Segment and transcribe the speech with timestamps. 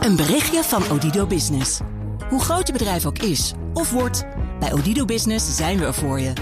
[0.00, 1.80] Een berichtje van Odido Business.
[2.28, 4.26] Hoe groot je bedrijf ook is of wordt,
[4.60, 6.32] bij Odido Business zijn we er voor je.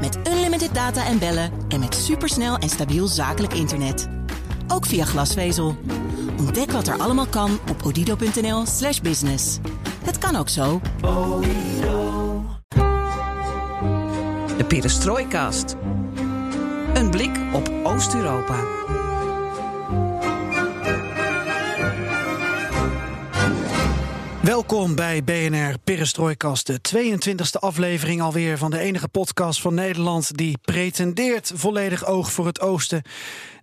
[0.00, 4.08] Met unlimited data en bellen en met supersnel en stabiel zakelijk internet.
[4.68, 5.76] Ook via glasvezel.
[6.38, 9.58] Ontdek wat er allemaal kan op odido.nl/slash business.
[10.04, 10.80] Het kan ook zo.
[14.56, 15.76] De Perestrooikast.
[16.94, 18.64] Een blik op Oost-Europa.
[24.46, 30.58] Welkom bij BNR Perestrooikast, de 22e aflevering alweer van de enige podcast van Nederland die
[30.58, 33.02] pretendeert volledig oog voor het oosten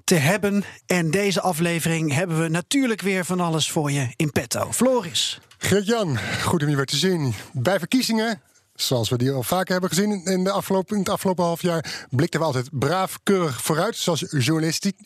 [0.03, 0.63] te hebben.
[0.85, 4.71] En deze aflevering hebben we natuurlijk weer van alles voor je in petto.
[4.71, 5.39] Floris.
[5.57, 7.33] Gert-Jan, goed om je weer te zien.
[7.53, 8.41] Bij verkiezingen
[8.73, 12.05] zoals we die al vaker hebben gezien in, de afgelopen, in het afgelopen half jaar,
[12.09, 14.25] blikten we altijd braaf, keurig vooruit, zoals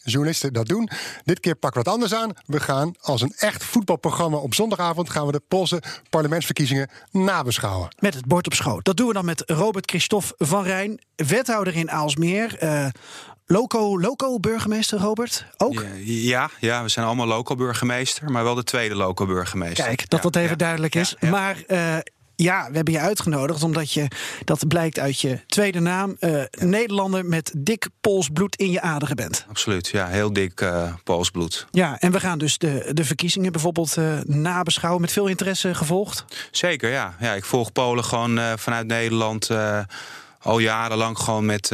[0.03, 0.89] journalisten dat doen.
[1.23, 2.31] Dit keer pakken we het anders aan.
[2.45, 7.89] We gaan als een echt voetbalprogramma op zondagavond gaan we de Poolse parlementsverkiezingen nabeschouwen.
[7.99, 8.86] Met het bord op schoot.
[8.86, 12.63] Dat doen we dan met Robert Christophe van Rijn, wethouder in Aalsmeer.
[12.63, 12.88] Uh,
[13.50, 15.45] Loco, loco burgemeester, Robert?
[15.58, 15.86] Ook?
[16.03, 19.86] Ja, ja, we zijn allemaal loco burgemeester, maar wel de tweede loco burgemeester.
[19.86, 21.16] Kijk, dat dat even duidelijk is.
[21.19, 21.97] Maar uh,
[22.43, 24.07] ja, we hebben je uitgenodigd omdat je,
[24.43, 29.16] dat blijkt uit je tweede naam, uh, Nederlander met dik Pools bloed in je aderen
[29.16, 29.45] bent.
[29.49, 31.67] Absoluut, ja, heel dik uh, Pools bloed.
[31.71, 36.25] Ja, en we gaan dus de, de verkiezingen bijvoorbeeld uh, nabeschouwen, met veel interesse gevolgd.
[36.52, 37.16] Zeker, ja.
[37.19, 39.49] ja ik volg Polen gewoon vanuit Nederland
[40.39, 41.72] al jarenlang gewoon met,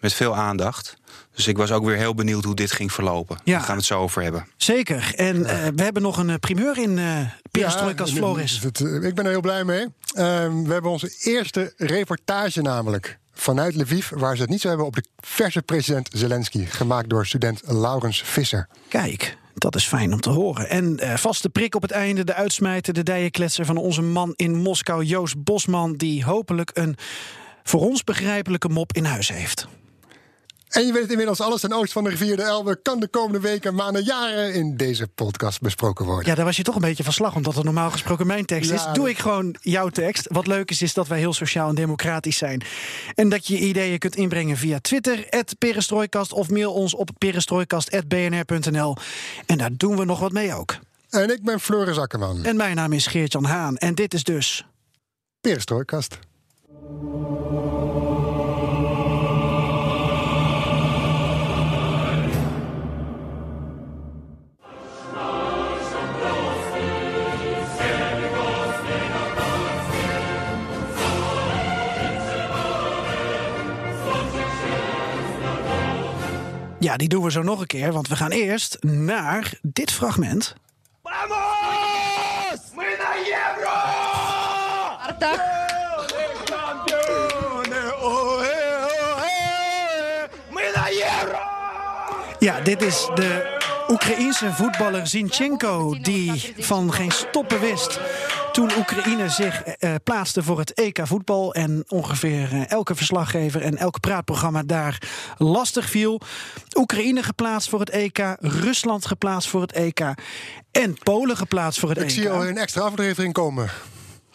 [0.00, 0.96] met veel aandacht.
[1.40, 3.40] Dus ik was ook weer heel benieuwd hoe dit ging verlopen.
[3.44, 3.52] Ja.
[3.52, 4.46] Daar gaan we het zo over hebben.
[4.56, 5.12] Zeker.
[5.16, 8.60] En uh, we hebben nog een primeur in uh, Perestroikas ja, Flores.
[8.60, 9.80] Het, ik ben er heel blij mee.
[9.82, 9.90] Uh,
[10.64, 14.10] we hebben onze eerste reportage namelijk vanuit Lviv...
[14.10, 16.66] waar ze het niet zo hebben op de verse president Zelensky...
[16.66, 18.68] gemaakt door student Laurens Visser.
[18.88, 20.68] Kijk, dat is fijn om te horen.
[20.68, 24.56] En uh, vaste prik op het einde, de uitsmijter, de dijenkletser van onze man in
[24.56, 26.96] Moskou, Joost Bosman, die hopelijk een
[27.62, 29.68] voor ons begrijpelijke mop in huis heeft.
[30.70, 33.40] En je weet inmiddels, alles ten oost van de rivier de Elbe kan de komende
[33.40, 36.26] weken, maanden, jaren in deze podcast besproken worden.
[36.26, 38.70] Ja, daar was je toch een beetje van slag, omdat het normaal gesproken mijn tekst
[38.70, 38.86] is.
[38.92, 40.26] Doe ik gewoon jouw tekst.
[40.28, 42.62] Wat leuk is, is dat wij heel sociaal en democratisch zijn.
[43.14, 48.96] En dat je ideeën kunt inbrengen via Twitter, perestrooikast, of mail ons op perestrooikast.bnr.nl.
[49.46, 50.78] En daar doen we nog wat mee ook.
[51.10, 52.44] En ik ben Floris Akkerman.
[52.44, 53.76] En mijn naam is Geert-Jan Haan.
[53.76, 54.66] En dit is dus...
[55.40, 56.18] Perestrooikast.
[76.80, 80.54] Ja, die doen we zo nog een keer, want we gaan eerst naar dit fragment.
[81.02, 82.60] Vamos!
[82.74, 83.16] We naar
[83.56, 84.00] Euro!
[90.90, 91.38] hierro!
[92.38, 93.59] Ja, dit is de
[93.90, 98.00] Oekraïense voetballer Zinchenko die van geen stoppen wist
[98.52, 103.76] toen Oekraïne zich uh, plaatste voor het EK voetbal en ongeveer uh, elke verslaggever en
[103.76, 105.02] elk praatprogramma daar
[105.38, 106.20] lastig viel.
[106.78, 110.00] Oekraïne geplaatst voor het EK, Rusland geplaatst voor het EK
[110.70, 112.10] en Polen geplaatst voor het Ik EK.
[112.10, 113.70] Ik zie al een extra aflevering komen.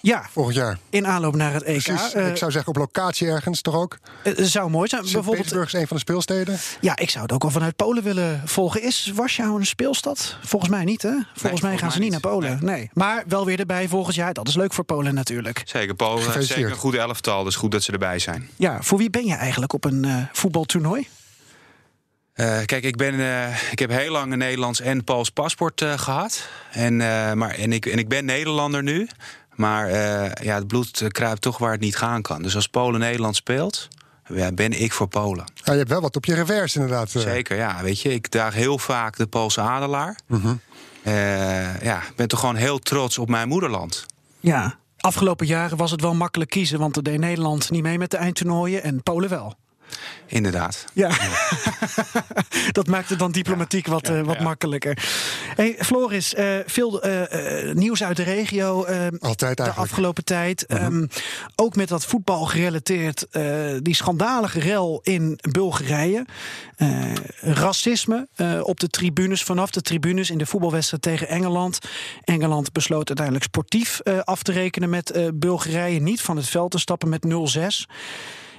[0.05, 0.77] Ja, volgend jaar.
[0.89, 1.83] In aanloop naar het EK.
[1.83, 3.97] Precies, uh, ik zou zeggen op locatie ergens toch ook?
[4.23, 5.01] Het uh, zou mooi zijn.
[5.01, 6.57] Bijvoorbeeld Petersburg is een van de speelsteden.
[6.79, 8.81] Ja, ik zou het ook al vanuit Polen willen volgen.
[8.81, 10.37] Is Warschau een speelstad?
[10.43, 11.09] Volgens mij niet, hè?
[11.09, 12.59] Volgens nee, mij volgens gaan ze niet naar Polen.
[12.61, 12.75] Nee.
[12.75, 12.89] nee.
[12.93, 14.33] Maar wel weer erbij volgend jaar.
[14.33, 15.61] Dat is leuk voor Polen natuurlijk.
[15.65, 17.43] Zeker, Polen heeft zeker een goede elftal.
[17.43, 18.49] Dus goed dat ze erbij zijn.
[18.55, 21.07] Ja, voor wie ben je eigenlijk op een uh, voetbaltoernooi?
[22.35, 25.97] Uh, kijk, ik, ben, uh, ik heb heel lang een Nederlands en Pools paspoort uh,
[25.97, 26.47] gehad.
[26.71, 26.97] En,
[27.37, 29.07] maar, en, ik, en ik ben Nederlander nu.
[29.55, 32.41] Maar uh, ja, het bloed kruipt toch waar het niet gaan kan.
[32.41, 33.87] Dus als Polen Nederland speelt,
[34.27, 35.45] ja, ben ik voor Polen.
[35.53, 37.09] Ja, je hebt wel wat op je revers inderdaad.
[37.09, 37.83] Zeker, ja.
[37.83, 40.19] Weet je, ik draag heel vaak de Poolse adelaar.
[40.27, 40.59] Mm -hmm.
[41.03, 44.05] uh, ja, ik ben toch gewoon heel trots op mijn moederland.
[44.39, 46.79] Ja, afgelopen jaren was het wel makkelijk kiezen...
[46.79, 49.55] want er deed Nederland niet mee met de eindtoernooien en Polen wel.
[50.27, 50.85] Inderdaad.
[50.93, 51.09] Ja,
[52.71, 55.03] dat maakt het dan diplomatiek wat, uh, wat makkelijker.
[55.55, 58.85] Hey, Floris, uh, veel uh, nieuws uit de regio
[59.19, 60.65] Altijd de afgelopen tijd.
[60.67, 60.77] Mhm.
[60.77, 60.93] -huh.
[60.93, 61.07] Um,
[61.55, 63.27] ook met dat voetbal gerelateerd.
[63.81, 66.25] die schandalige rel in Bulgarije.
[67.39, 68.27] racisme
[68.61, 71.79] op de tribunes, vanaf de tribunes in de voetbalwedstrijd tegen Engeland.
[72.23, 75.99] Engeland besloot uiteindelijk sportief af te rekenen met Bulgarije.
[75.99, 77.85] Niet van het veld te stappen met 0-6.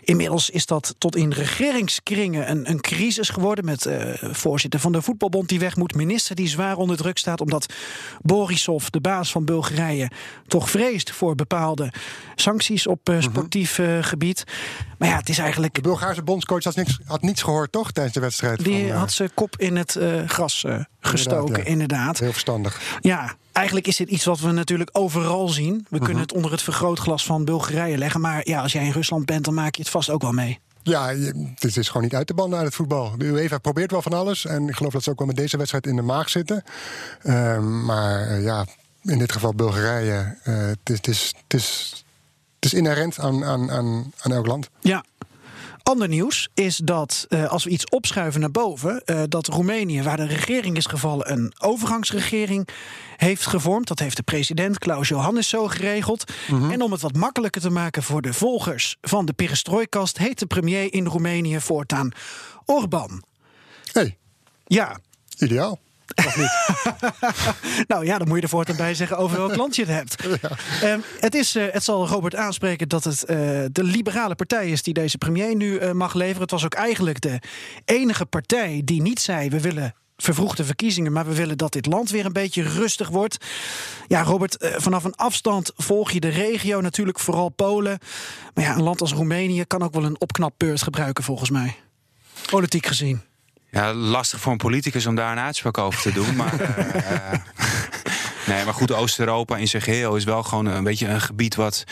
[0.06, 3.64] Inmiddels is dat tot in regeringskringen een, een crisis geworden.
[3.64, 5.94] Met uh, voorzitter van de voetbalbond die weg moet.
[5.94, 7.40] Minister die zwaar onder druk staat.
[7.40, 7.72] Omdat
[8.22, 10.10] Borisov, de baas van Bulgarije,
[10.46, 11.92] toch vreest voor bepaalde
[12.34, 14.44] sancties op uh, sportief uh, gebied.
[14.98, 15.74] Maar ja, het is eigenlijk.
[15.74, 17.92] De Bulgaarse bondscoach had niks, had niets gehoord, toch?
[17.92, 18.64] Tijdens de wedstrijd.
[18.64, 20.64] Die van, had zijn kop in het gras
[21.00, 21.72] gestoken, inderdaad, ja.
[21.72, 22.18] inderdaad.
[22.18, 22.98] Heel verstandig.
[23.00, 25.74] Ja, eigenlijk is dit iets wat we natuurlijk overal zien.
[25.90, 26.20] We kunnen Mhm.
[26.22, 28.20] het onder het vergrootglas van Bulgarije leggen.
[28.20, 30.58] Maar ja, als jij in Rusland bent, dan maak je het vast ook wel mee.
[30.82, 31.06] Ja,
[31.58, 33.12] het is gewoon niet uit te banden uit het voetbal.
[33.16, 34.44] De UEFA probeert wel van alles.
[34.44, 36.62] En ik geloof dat ze ook wel met deze wedstrijd in de maag zitten.
[37.22, 38.66] Uh, maar uh, ja,
[39.02, 40.36] in dit geval Bulgarije.
[40.44, 41.94] Uh, het, is, het, is, het, is,
[42.54, 44.68] het is inherent aan, aan, aan, aan elk land.
[44.80, 45.04] Ja,
[45.86, 50.16] Ander nieuws is dat uh, als we iets opschuiven naar boven, uh, dat Roemenië, waar
[50.16, 52.68] de regering is gevallen, een overgangsregering
[53.16, 53.88] heeft gevormd.
[53.88, 56.32] Dat heeft de president Klaus Johannes zo geregeld.
[56.48, 56.70] Mm -hmm.
[56.70, 60.46] En om het wat makkelijker te maken voor de volgers van de perestrooikast, heet de
[60.46, 62.12] premier in Roemenië voortaan
[62.64, 63.22] Orbán.
[63.92, 64.16] Hey.
[64.64, 64.98] Ja.
[65.38, 65.78] Ideaal.
[66.14, 66.50] Of niet?
[67.88, 70.14] nou ja, dan moet je er voortaan bij zeggen over welk land je het hebt.
[70.80, 70.92] Ja.
[70.92, 73.36] Um, het, is, uh, het zal Robert aanspreken dat het uh,
[73.72, 76.42] de liberale partij is die deze premier nu uh, mag leveren.
[76.42, 77.40] Het was ook eigenlijk de
[77.84, 82.10] enige partij die niet zei: we willen vervroegde verkiezingen, maar we willen dat dit land
[82.10, 83.44] weer een beetje rustig wordt.
[84.08, 87.98] Ja, Robert, vanaf een afstand volg je de regio, natuurlijk vooral Polen.
[88.54, 91.76] Maar ja, een land als Roemenië kan ook wel een opknapbeurt gebruiken, volgens mij.
[92.50, 93.22] Politiek gezien.
[93.76, 96.36] Ja, lastig voor een politicus om daar een uitspraak over te doen.
[96.36, 97.32] Maar, uh,
[98.54, 101.84] nee, maar goed, Oost-Europa in zijn geheel is wel gewoon een beetje een gebied wat,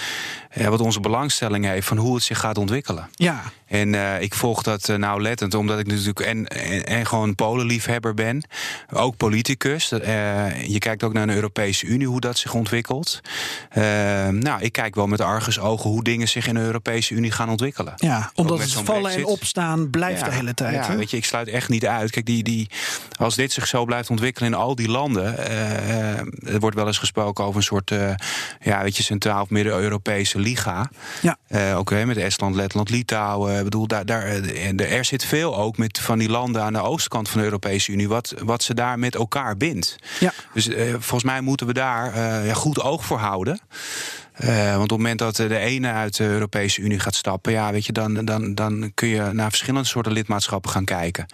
[0.54, 3.08] ja, wat onze belangstelling heeft van hoe het zich gaat ontwikkelen.
[3.14, 3.42] Ja.
[3.66, 8.14] En uh, ik volg dat uh, nauwlettend, omdat ik natuurlijk en, en, en gewoon Polenliefhebber
[8.14, 8.46] ben.
[8.92, 9.92] Ook politicus.
[9.92, 13.20] Uh, je kijkt ook naar de Europese Unie, hoe dat zich ontwikkelt.
[14.30, 17.92] nou, ik kijk wel met argusogen hoe dingen zich in de Europese Unie gaan ontwikkelen.
[17.96, 19.22] Ja, omdat het vallen Brexit.
[19.22, 20.74] en opstaan blijft ja, de hele tijd.
[20.74, 20.96] Ja, hè?
[20.96, 22.10] weet je, ik sluit echt niet uit.
[22.10, 22.68] Kijk, die, die,
[23.18, 25.48] als dit zich zo blijft ontwikkelen in al die landen.
[26.46, 27.92] er wordt wel eens gesproken over een soort
[28.60, 30.90] ja, weet je, Centraal- of Midden-Europese liga.
[31.22, 31.36] Ja.
[31.74, 33.58] ook okay, met Estland, Letland, Litouwen.
[33.58, 34.24] Ik bedoel, daar, daar,
[34.76, 38.08] er zit veel ook met van die landen aan de oostkant van de Europese Unie,
[38.08, 39.96] wat, wat ze daar met elkaar bindt.
[40.20, 40.32] Ja.
[40.52, 42.14] Dus uh, volgens mij moeten we daar
[42.46, 43.60] uh, goed oog voor houden.
[44.40, 47.72] Uh, want op het moment dat de ene uit de Europese Unie gaat stappen, ja,
[47.72, 51.26] weet je, dan, dan, dan kun je naar verschillende soorten lidmaatschappen gaan kijken.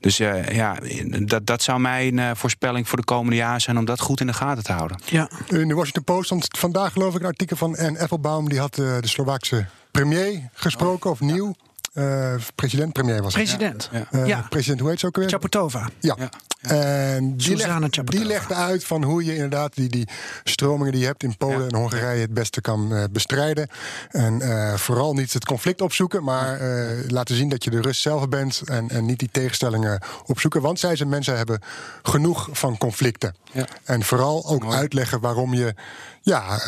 [0.00, 0.76] Dus uh, ja,
[1.18, 4.26] dat, dat zou mijn uh, voorspelling voor de komende jaren zijn om dat goed in
[4.26, 4.98] de gaten te houden.
[5.04, 5.30] Ja.
[5.48, 8.48] In de Washington Post stond vandaag, geloof ik, een artikel van Anne Applebaum.
[8.48, 11.54] Die had de Slovaakse premier gesproken, of nieuw.
[11.94, 13.42] Uh, president, premier was het.
[13.42, 13.88] President.
[13.92, 14.06] Ja.
[14.10, 14.46] Uh, ja.
[14.48, 15.28] President, hoe heet ze ook weer?
[15.28, 15.88] Chaputova.
[16.00, 16.16] Ja.
[16.18, 16.30] ja.
[16.60, 20.08] En die, leg, die legde uit van hoe je inderdaad die, die
[20.44, 23.68] stromingen die je hebt in Polen en Hongarije het beste kan uh, bestrijden.
[24.10, 24.42] En
[24.78, 26.60] vooral niet het conflict opzoeken, maar
[27.08, 30.60] laten zien dat je de rust zelf bent en, en niet die tegenstellingen opzoeken.
[30.60, 31.60] Want zij ze mensen hebben
[32.02, 33.34] genoeg van conflicten.
[33.84, 34.76] En vooral ook Mooi.
[34.76, 35.74] uitleggen waarom je
[36.24, 36.58] ja,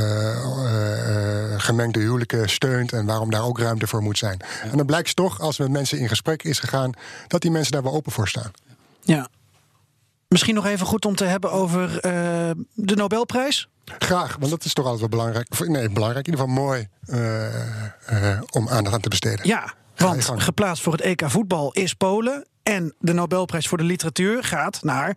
[1.56, 4.40] gemengde huwelijken steunt en waarom daar ook ruimte voor moet zijn.
[4.62, 6.92] En dan blijkt toch, als met mensen in gesprek is gegaan,
[7.26, 8.50] dat die mensen daar wel open voor staan.
[9.02, 9.28] Ja.
[10.28, 12.00] Misschien nog even goed om te hebben over uh,
[12.74, 13.68] de Nobelprijs.
[13.98, 15.68] Graag, want dat is toch altijd wel belangrijk.
[15.68, 16.88] Nee, belangrijk, in ieder geval mooi
[18.50, 19.46] om aandacht aan te besteden.
[19.46, 22.46] Ja, want geplaatst voor het EK voetbal is Polen.
[22.62, 25.16] En de Nobelprijs voor de literatuur gaat naar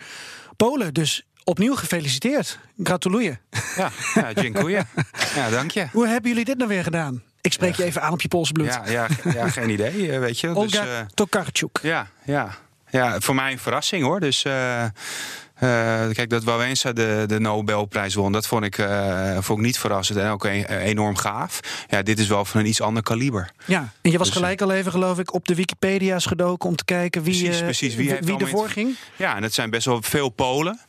[0.55, 0.93] Polen.
[0.93, 2.59] Dus opnieuw gefeliciteerd.
[2.77, 3.37] Gratuluję.
[3.77, 4.85] Ja, ja dziękuję.
[5.35, 5.87] Ja, dank je.
[5.91, 7.21] Hoe hebben jullie dit nou weer gedaan?
[7.41, 8.67] Ik spreek je even aan op je Poolse bloed.
[8.67, 10.55] Ja, ja, ja geen idee, weet je.
[10.55, 11.79] Olga dus, uh, Tokarczuk.
[11.81, 12.55] Ja, ja,
[12.89, 14.19] ja, voor mij een verrassing hoor.
[14.19, 14.89] Dus uh, uh,
[16.11, 20.19] kijk, dat Wałęsa de, de Nobelprijs won, dat vond ik, uh, vond ik niet verrassend
[20.19, 21.59] en ook een, enorm gaaf.
[21.87, 23.51] Ja, dit is wel van een iets ander kaliber.
[23.65, 26.75] Ja, en je was dus, gelijk al even, geloof ik, op de Wikipedia's gedoken om
[26.75, 27.95] te kijken wie, precies, precies.
[27.95, 28.95] wie, wie ervoor ging.
[29.15, 30.79] Ja, en dat zijn best wel veel Polen.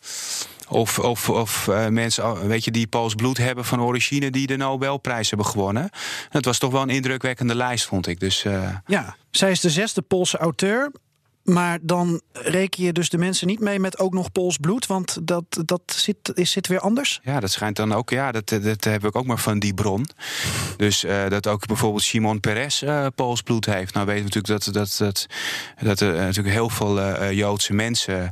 [0.70, 4.56] Of, of, of uh, mensen weet je, die Pools bloed hebben van origine die de
[4.56, 5.90] Nobelprijs hebben gewonnen.
[6.28, 8.20] Het was toch wel een indrukwekkende lijst, vond ik.
[8.20, 8.68] Dus, uh...
[8.86, 10.90] Ja, zij is de zesde Poolse auteur.
[11.50, 15.18] Maar dan reken je dus de mensen niet mee met ook nog Pools bloed, want
[15.22, 17.20] dat, dat zit, is, zit weer anders?
[17.22, 20.06] Ja, dat schijnt dan ook, ja, dat, dat heb ik ook maar van die bron.
[20.76, 23.94] Dus uh, dat ook bijvoorbeeld Simon Peres uh, Pools bloed heeft.
[23.94, 25.26] Nou weten we natuurlijk dat, dat, dat,
[25.82, 28.30] dat er natuurlijk heel veel uh, Joodse mensen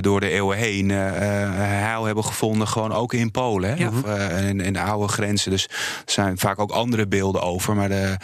[0.00, 3.70] door de eeuwen heen heil hebben gevonden, gewoon ook in Polen.
[3.70, 3.76] Hè?
[3.76, 3.88] Ja.
[3.88, 5.50] Of, in, in de oude grenzen.
[5.50, 7.74] Dus er zijn vaak ook andere beelden over.
[7.74, 8.16] Maar de,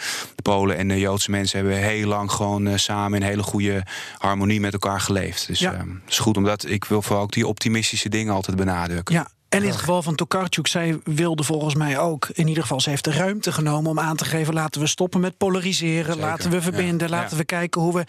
[0.43, 3.83] de Polen en de Joodse mensen hebben heel lang gewoon samen in hele goede
[4.17, 5.47] harmonie met elkaar geleefd.
[5.47, 5.71] Dus Ja.
[5.71, 5.77] ja.
[5.77, 9.15] het is goed omdat ik wil vooral ook die optimistische dingen altijd benadrukken.
[9.15, 9.27] Ja.
[9.49, 12.29] En in het geval van Tokarczuk, zij wilde volgens mij ook...
[12.33, 14.53] in ieder geval, ze heeft de ruimte genomen om aan te geven...
[14.53, 17.07] laten we stoppen met polariseren, Zeker, laten we verbinden...
[17.07, 17.37] ja, laten ja.
[17.37, 18.03] we kijken hoe we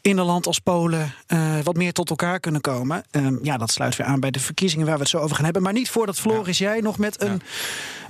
[0.00, 1.14] in een land als Polen...
[1.26, 3.04] eh, wat meer tot elkaar kunnen komen.
[3.10, 5.44] Ehm, ja, dat sluit weer aan bij de verkiezingen waar we het zo over gaan
[5.44, 5.62] hebben.
[5.62, 7.42] Maar niet voordat Floris, jij nog met een,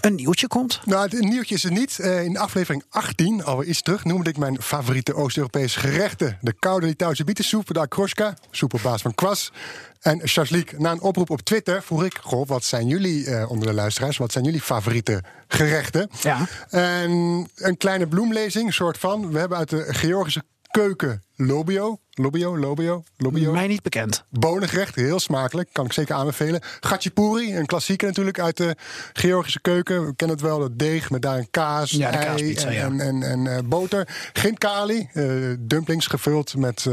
[0.05, 0.81] een nieuwtje komt.
[0.85, 1.99] Nou, het nieuwtje is het niet.
[1.99, 6.39] Eh, in aflevering 18, alweer iets terug, noemde ik mijn favoriete Oost-Europese gerechten.
[6.41, 9.53] De koude Litouwse bietensoep, de akroska, soep op basis van kwas.
[10.01, 10.79] En shashlik.
[10.79, 14.17] Na een oproep op Twitter vroeg ik, goh, wat zijn jullie eh, onder de luisteraars?
[14.17, 16.11] Wat zijn jullie favoriete gerechten?
[16.21, 16.47] Ja.
[16.69, 17.11] En
[17.57, 19.33] een kleine bloemlezing, soort van.
[19.33, 21.99] We hebben uit de Georgische keuken lobio.
[22.15, 23.53] Lobio, lobio, lobio.
[23.53, 24.25] Mij niet bekend.
[24.31, 26.61] Bonengerecht, heel smakelijk, kan ik zeker aanbevelen.
[26.81, 28.77] Gachipuri, een klassieker natuurlijk uit de
[29.13, 30.07] Georgische keuken.
[30.07, 32.85] We kennen het wel, dat deeg met daarin kaas, Ja, ei kaaspizza, ja.
[32.85, 34.09] en, en, en eh, boter.
[34.33, 35.25] Gimkali, eh
[35.59, 36.87] dumplings gevuld met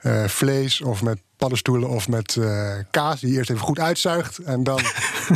[0.00, 2.38] eh, vlees of met paddenstoelen of met
[2.90, 3.20] kaas.
[3.20, 4.76] Die je eerst even goed uitzuigt en dan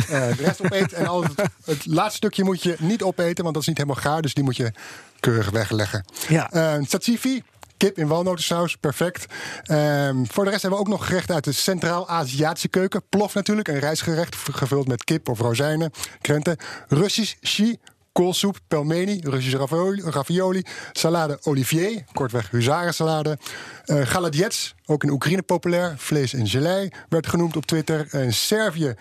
[0.07, 0.93] de rest opeet.
[0.93, 4.01] En al het, het laatste stukje moet je niet opeten, want dat is niet helemaal
[4.01, 4.21] gaar.
[4.21, 4.71] Dus die moet je
[5.19, 6.05] keurig wegleggen.
[6.27, 6.79] Ja.
[6.83, 7.43] Tzatziki,
[7.79, 9.25] kip in walnotensaus, perfect.
[9.63, 13.03] Ehm, voor de rest hebben we ook nog gerechten uit de Centraal-Aziatische keuken.
[13.09, 16.57] Plof natuurlijk, een rijstgerecht gevuld met kip of rozijnen, krenten.
[16.87, 17.77] Russisch shi,
[18.11, 23.37] koolsoep, pelmeni, Russische ravioli, ravioli salade olivier, kortweg huzarensalade.
[23.85, 28.13] Eh galadiets, ook in Oekraïne populair, vlees en gelei, werd genoemd op Twitter.
[28.13, 28.95] In Servië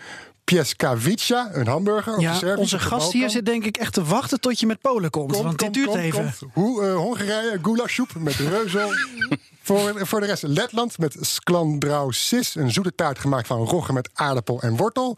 [0.49, 2.21] Pieskavica, een hamburger.
[2.21, 5.33] Ja, onze gast hier zit denk ik echt te wachten tot je met Polen komt.
[5.33, 6.35] Komt, want dit duurt even.
[6.53, 8.91] Hoe, eh, Hongarije, goulasoep met reuzel.
[9.63, 14.61] voor, voor de rest Letland met sklandrausis, een zoete taart gemaakt van rogge met aardappel
[14.61, 15.17] en wortel.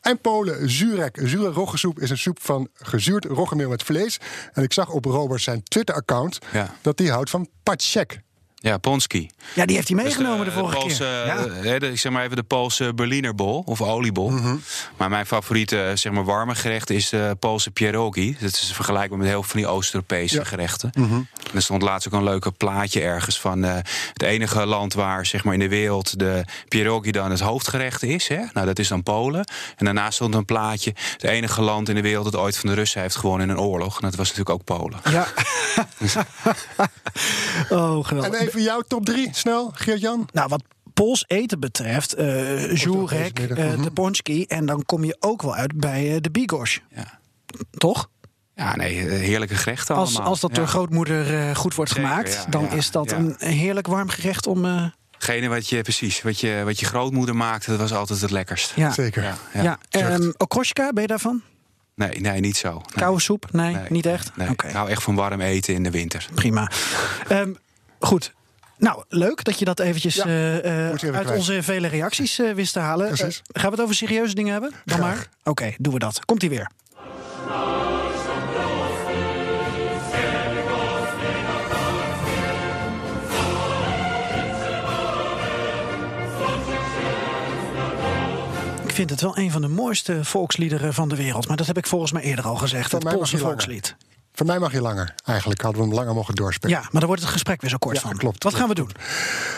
[0.00, 1.18] En Polen, zurek.
[1.22, 4.18] Zure roggesoep is een soep van gezuurd roggemeel met vlees.
[4.52, 6.74] En ik zag op Robert zijn Twitter-account Ja.
[6.80, 8.20] dat hij houdt van paczek.
[8.62, 9.30] Ja, Ponski.
[9.54, 11.06] Ja, die heeft hij Dus meegenomen de, vorige Poolse, keer.
[11.26, 11.36] Ja.
[11.36, 14.30] eh, hè, de- ik zeg maar even de Poolse Berlinerbol of oliebol.
[14.30, 14.56] Mhm.
[14.96, 18.36] Maar mijn favoriete eh, zeg maar, warme gerecht is de Poolse pierogi.
[18.40, 20.44] Dat is vergelijkbaar met heel veel van die Oost-Europese Ja.
[20.44, 20.90] gerechten.
[20.94, 23.74] En er stond laatst ook een leuke plaatje ergens van eh,
[24.12, 28.28] het enige land waar zeg maar, in de wereld de pierogi dan het hoofdgerecht is.
[28.28, 28.40] Hè?
[28.52, 29.44] Nou, dat is dan Polen.
[29.76, 30.94] En daarnaast stond een plaatje.
[31.12, 33.60] Het enige land in de wereld dat ooit van de Russen heeft gewonnen in een
[33.60, 33.94] oorlog.
[33.96, 35.00] En dat was natuurlijk ook Polen.
[35.10, 35.26] Ja.
[37.70, 38.51] oh, geweldig.
[38.52, 40.28] Even jouw top drie, snel, Geert-Jan.
[40.32, 40.62] Nou, wat
[40.94, 43.82] Pools eten betreft, eh Jurek, eh, mhm.
[43.82, 44.44] de Ponski...
[44.44, 46.80] en dan kom je ook wel uit bij eh, de Bigos.
[46.94, 47.18] Ja.
[47.70, 48.08] Toch?
[48.54, 50.28] Ja, nee, eh, heerlijke gerechten Als, allemaal.
[50.28, 52.32] als dat door grootmoeder eh, goed wordt Zeker, gemaakt...
[52.32, 53.16] ja, dan ja, is dat ja.
[53.16, 54.64] een heerlijk warm gerecht om...
[54.64, 54.84] eh,
[55.18, 58.72] Gene wat je precies, wat je, wat je grootmoeder maakte, dat was altijd het lekkerst.
[58.76, 58.90] ja.
[58.90, 59.22] Zeker.
[59.22, 60.08] Ja, Ja, ja.
[60.08, 61.42] ehm, Okroshka, ben je daarvan?
[61.94, 62.72] Nee, nee, niet zo.
[62.72, 62.82] Nee.
[62.94, 63.48] Koude soep?
[63.52, 64.36] Nee, Nee, niet echt?
[64.36, 66.28] Nee, Ik hou echt van warm eten in de winter.
[66.34, 66.70] prima.
[67.28, 67.52] Ehm,
[68.00, 68.32] goed.
[68.82, 72.72] Nou, leuk dat je dat eventjes Ja, eh, eh, uit onze vele reacties eh, wist
[72.72, 73.06] te halen.
[73.06, 73.42] Precies.
[73.52, 74.72] Eh, gaan we het over serieuze dingen hebben?
[74.84, 75.14] Dan Graag.
[75.14, 75.28] maar.
[75.44, 76.24] Oké, doen we dat.
[76.24, 76.70] Komt ie weer.
[88.84, 91.48] Ik vind het wel een van de mooiste volksliederen van de wereld.
[91.48, 92.90] Maar dat heb ik volgens mij eerder al gezegd.
[92.90, 93.96] Van het Poolse volkslied.
[94.32, 95.14] Voor mij mag je langer.
[95.24, 96.76] Eigenlijk hadden we hem langer mogen doorspelen.
[96.76, 98.16] Ja, maar dan wordt het gesprek weer zo kort Ja, van.
[98.16, 98.90] klopt, Wat gaan we doen?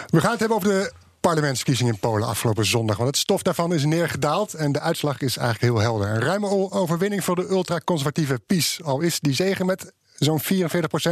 [0.06, 2.96] We gaan het hebben over de parlementsverkiezingen in Polen afgelopen zondag.
[2.96, 6.08] Want het stof daarvan is neergedaald en de uitslag is eigenlijk heel helder.
[6.08, 8.80] Een ruime overwinning voor de ultraconservatieve PiS.
[8.84, 10.44] Al is die zegen met zo'n 44%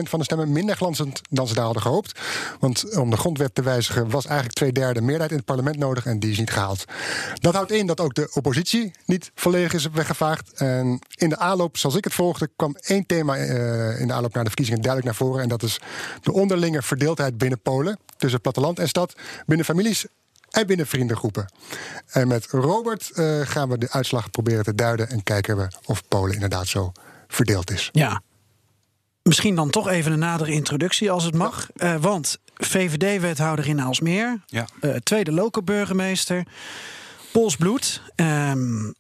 [0.09, 2.21] van de stemmen minder glanzend dan ze daar hadden gehoopt.
[2.61, 6.07] Want om de grondwet te wijzigen was eigenlijk twee derde meerderheid in het parlement nodig
[6.07, 6.85] en die is niet gehaald.
[7.35, 10.53] Dat houdt in dat ook de oppositie niet volledig is weggevaagd.
[10.53, 14.35] En in de aanloop, zoals ik het volgde, kwam één thema eh, in de aanloop
[14.35, 15.43] naar de verkiezingen duidelijk naar voren.
[15.43, 15.81] En dat is
[16.23, 17.99] de onderlinge verdeeldheid binnen Polen.
[18.17, 19.15] Tussen platteland en stad,
[19.47, 20.07] binnen families
[20.51, 21.53] en binnen vriendengroepen.
[22.11, 26.09] En met Robert eh, gaan we de uitslag proberen te duiden en kijken we of
[26.09, 26.93] Polen inderdaad zo
[27.29, 27.89] verdeeld is.
[27.93, 28.23] Ja.
[29.23, 31.69] Misschien dan toch even een nadere introductie als het mag.
[31.77, 34.67] Eh, want VVD-wethouder in Aalsmeer, Ja.
[34.81, 36.47] eh, tweede lokale burgemeester,
[37.33, 38.03] Pools bloed.
[38.15, 38.91] ehm,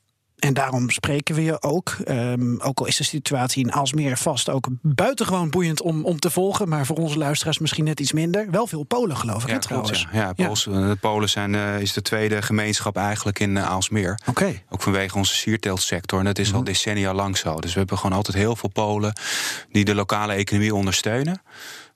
[0.42, 1.96] en daarom spreken we je ook.
[2.04, 6.30] Ehm, ook al is de situatie in Aalsmeer vast ook buitengewoon boeiend om, om te
[6.30, 6.68] volgen.
[6.68, 8.50] Maar voor onze luisteraars misschien net iets minder.
[8.50, 10.06] Wel veel Polen geloof ik, Ja, trouwens.
[10.12, 10.32] ja.
[10.36, 14.18] Ja, Pools, eh, De Polen zijn, eh, is de tweede gemeenschap eigenlijk in eh, Aalsmeer.
[14.26, 14.62] Oké.
[14.70, 16.18] Ook vanwege onze sierteeltsector.
[16.18, 16.56] En dat is Mhm.
[16.56, 17.60] al decennia lang zo.
[17.60, 19.12] Dus we hebben gewoon altijd heel veel Polen
[19.72, 21.42] die de lokale economie ondersteunen.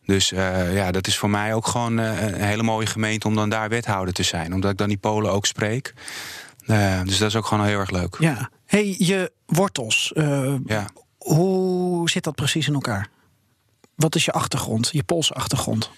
[0.05, 3.35] Dus eh, ja, dat is voor mij ook gewoon eh, een hele mooie gemeente om
[3.35, 4.55] dan daar wethouder te zijn.
[4.55, 5.95] Omdat ik dan die Polen ook spreek.
[6.67, 8.17] Eh, dus dat is ook gewoon heel erg leuk.
[8.19, 8.51] Ja.
[8.67, 10.13] hey, je wortels.
[10.15, 10.87] eh, Ja.
[11.19, 13.09] Hoe zit dat precies in elkaar?
[13.95, 15.91] Wat is je achtergrond, je Poolse achtergrond?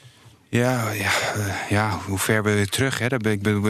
[0.50, 2.98] Ja, ja, uh, ja, hoe ver we terug?
[2.98, 3.06] Hè?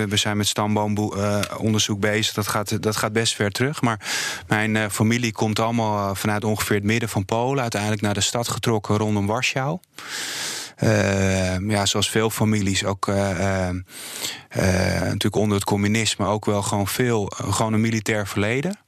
[0.09, 2.35] We zijn met stamboomonderzoek uh, bezig.
[2.35, 3.81] Dat gaat, dat gaat best ver terug.
[3.83, 4.01] Maar
[4.47, 7.61] mijn familie komt allemaal vanuit ongeveer het midden van Polen.
[7.63, 9.79] Uiteindelijk naar de stad getrokken rondom Warschau.
[11.69, 13.07] Ja, zoals veel families ook
[15.01, 18.79] natuurlijk onder het communisme ook wel gewoon veel gewoon een militair verleden.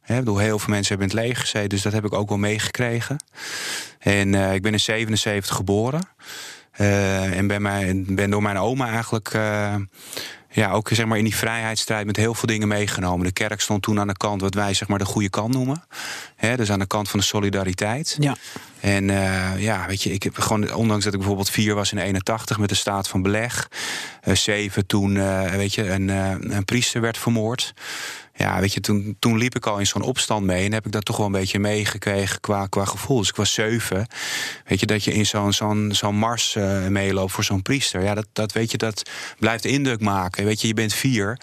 [0.00, 2.28] He, bedoel, heel veel mensen hebben in het leger gezeten, dus dat heb ik ook
[2.28, 3.16] wel meegekregen.
[3.98, 6.08] En uh, ik ben in 77 geboren.
[6.72, 9.38] En ben, mijn, ben door mijn oma eigenlijk
[10.56, 13.26] ja, ook zeg maar in die vrijheidsstrijd met heel veel dingen meegenomen.
[13.26, 15.84] De kerk stond toen aan de kant wat wij zeg maar de goede kant noemen.
[16.36, 18.16] He, dus aan de kant van de solidariteit.
[18.20, 18.36] Ja.
[18.80, 21.98] En uh, ja, weet je, ik heb gewoon, ondanks dat ik bijvoorbeeld vier was in
[21.98, 23.68] 81 met de staat van beleg.
[24.22, 25.14] zeven toen,
[25.50, 26.08] weet je, een,
[26.56, 27.74] een priester werd vermoord
[28.36, 30.92] ja, weet je, toen, toen liep ik al in zo'n opstand mee en heb ik
[30.92, 33.18] dat toch wel een beetje meegekregen qua, qua gevoel.
[33.18, 34.06] Dus ik was zeven.
[34.64, 38.02] Weet je, dat je in zo'n zo'n zo'n mars uh, meeloopt voor zo'n priester.
[38.02, 40.44] Ja, dat, dat weet je, dat blijft indruk maken.
[40.44, 41.38] Weet je, je bent vier.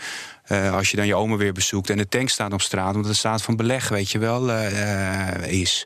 [0.47, 3.11] Uh, als je dan je oma weer bezoekt en de tank staat op straat, omdat
[3.11, 5.85] de staat van beleg, weet je wel, uh, is.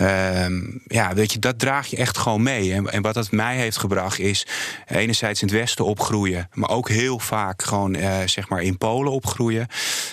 [0.00, 2.72] Ehm, ja, weet je, dat draag je echt gewoon mee.
[2.72, 4.46] En, en, wat dat mij heeft gebracht is
[4.86, 9.12] enerzijds in het Westen opgroeien, maar ook heel vaak gewoon uh, zeg maar in Polen
[9.12, 9.66] opgroeien.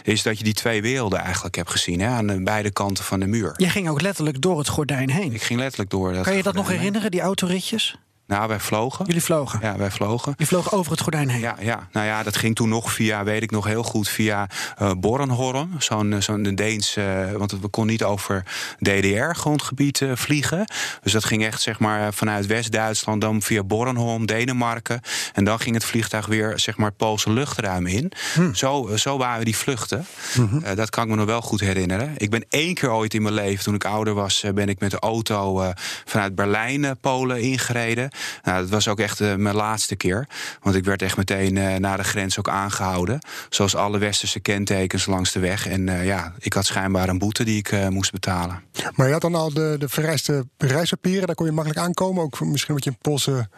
[0.03, 3.19] Is dat je die twee werelden eigenlijk hebt gezien hè, aan de beide kanten van
[3.19, 3.53] de muur.
[3.57, 5.33] Je ging ook letterlijk door het gordijn heen.
[5.33, 6.13] Ik ging letterlijk door.
[6.13, 7.97] Dat kan je dat nog herinneren, die autoritjes?
[8.27, 9.05] Nou, wij vlogen.
[9.05, 9.59] Jullie vlogen?
[9.61, 10.33] Ja, wij vlogen.
[10.37, 11.39] Je vloog over het gordijn heen?
[11.39, 11.87] Ja, ja.
[11.91, 14.49] nou ja, dat ging toen nog via, weet ik nog heel goed, via
[14.81, 15.75] uh, Bornholm.
[15.77, 18.43] Zo'n eh, zo'n Deens, uh, want we konden niet over
[18.79, 20.65] DDR-grondgebied uh, vliegen.
[21.01, 25.01] Dus dat ging echt, zeg maar, vanuit West-Duitsland, dan via Bornholm, Denemarken.
[25.33, 28.11] En dan ging het vliegtuig weer, zeg maar, het Poolse luchtruim in.
[28.33, 28.53] Hm.
[28.53, 30.05] Zo, zo waren die vluchten.
[30.33, 30.75] -hmm.
[30.75, 32.13] dat kan ik me nog wel goed herinneren.
[32.17, 34.91] Ik ben één keer ooit in mijn leven, toen ik ouder was, ben ik met
[34.91, 35.71] de auto
[36.05, 38.09] vanuit Berlijn, Polen ingereden.
[38.43, 40.27] Nou, dat was ook echt uh, mijn laatste keer.
[40.61, 43.19] Want ik werd echt meteen uh, naar de grens ook aangehouden.
[43.49, 45.67] Zoals alle westerse kentekens langs de weg.
[45.67, 48.63] En uh, ja, ik had schijnbaar een boete die ik moest betalen.
[48.95, 51.25] Maar je had dan al de, de vereiste reispapieren.
[51.27, 52.23] Daar kon je makkelijk aankomen.
[52.23, 53.49] Ook misschien wat je Poolse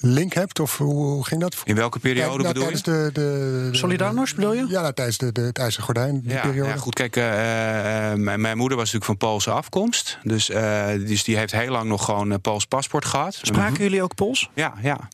[0.00, 0.60] link hebt?
[0.60, 1.56] Of hoe, hoe ging dat?
[1.64, 2.82] In welke periode ja, bedoel je?
[2.82, 4.66] De, de, de, Solidarność bedoel je?
[4.68, 6.68] Ja, nou, tijdens de, de, het IJzeren Gordijn ja, periode.
[6.68, 7.24] Ja, goed, kijk, uh,
[8.24, 10.18] mijn, mijn, moeder was natuurlijk van Poolse afkomst.
[10.22, 13.34] Dus, uh, dus die heeft heel lang nog gewoon een Pools paspoort gehad.
[13.34, 13.84] Spraken mm-hmm.
[13.84, 14.50] jullie ook Pools?
[14.54, 15.08] Ja, ja.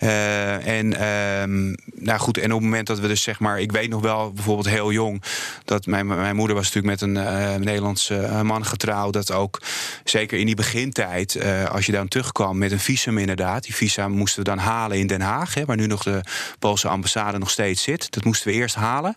[0.00, 3.72] Uh, en, um, nou goed, en op het moment dat we dus zeg maar, ik
[3.72, 5.22] weet nog wel bijvoorbeeld heel jong,
[5.64, 9.60] dat mijn, mijn moeder was natuurlijk met een uh, Nederlandse man getrouwd, dat ook
[10.04, 11.38] zeker in die begintijd,
[11.70, 15.06] als je dan terugkwam met een visum inderdaad, die visa moesten we dan halen in
[15.06, 16.20] Den Haag, hè, waar nu nog de
[16.58, 18.12] Poolse ambassade nog steeds zit.
[18.12, 19.16] Dat moesten we eerst halen.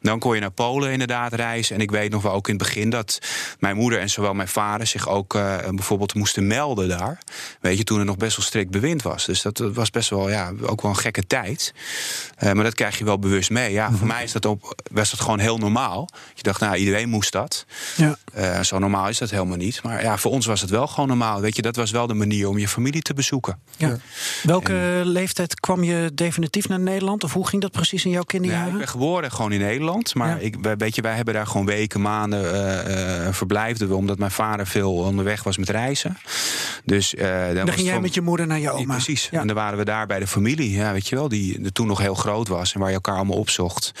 [0.00, 1.74] Dan kon je naar Polen inderdaad reizen.
[1.74, 3.18] En ik weet nog wel ook in het begin dat
[3.58, 5.32] mijn moeder en zowel mijn vader zich ook
[5.70, 7.18] bijvoorbeeld moesten melden daar.
[7.60, 9.24] Weet je, toen er nog best wel strikt bewind was.
[9.24, 11.74] Dus dat was best wel, ja, ook wel een gekke tijd.
[12.42, 13.72] Uh, maar dat krijg je wel bewust mee.
[13.72, 16.08] Ja, voor mij is dat op, was dat gewoon heel normaal.
[16.34, 17.66] Je dacht, nou, iedereen moest dat.
[17.96, 18.16] Ja.
[18.38, 19.82] Uh, zo normaal is dat helemaal niet.
[19.82, 21.40] Maar ja, voor ons was het wel gewoon normaal.
[21.40, 23.58] Weet je, dat was wel de manier om je familie te bezoeken.
[23.76, 23.96] Ja.
[24.42, 27.24] Welke en, leeftijd kwam je definitief naar Nederland?
[27.24, 28.66] Of hoe ging dat precies in jouw kinderjaren?
[28.66, 30.14] Ja, ik ben geboren gewoon in Nederland.
[30.14, 30.36] Maar ja.
[30.36, 33.94] ik, weet je, wij hebben daar gewoon weken, maanden uh, verblijfden we.
[33.94, 36.18] Omdat mijn vader veel onderweg was met reizen.
[36.84, 38.94] Dus, dan, dan ging jij van, met je moeder naar je oma?
[38.94, 39.28] Precies.
[39.30, 41.98] En dan waren we daar bij de familie, ja, weet je wel, die toen nog
[41.98, 43.92] heel groot was en waar je elkaar allemaal opzocht.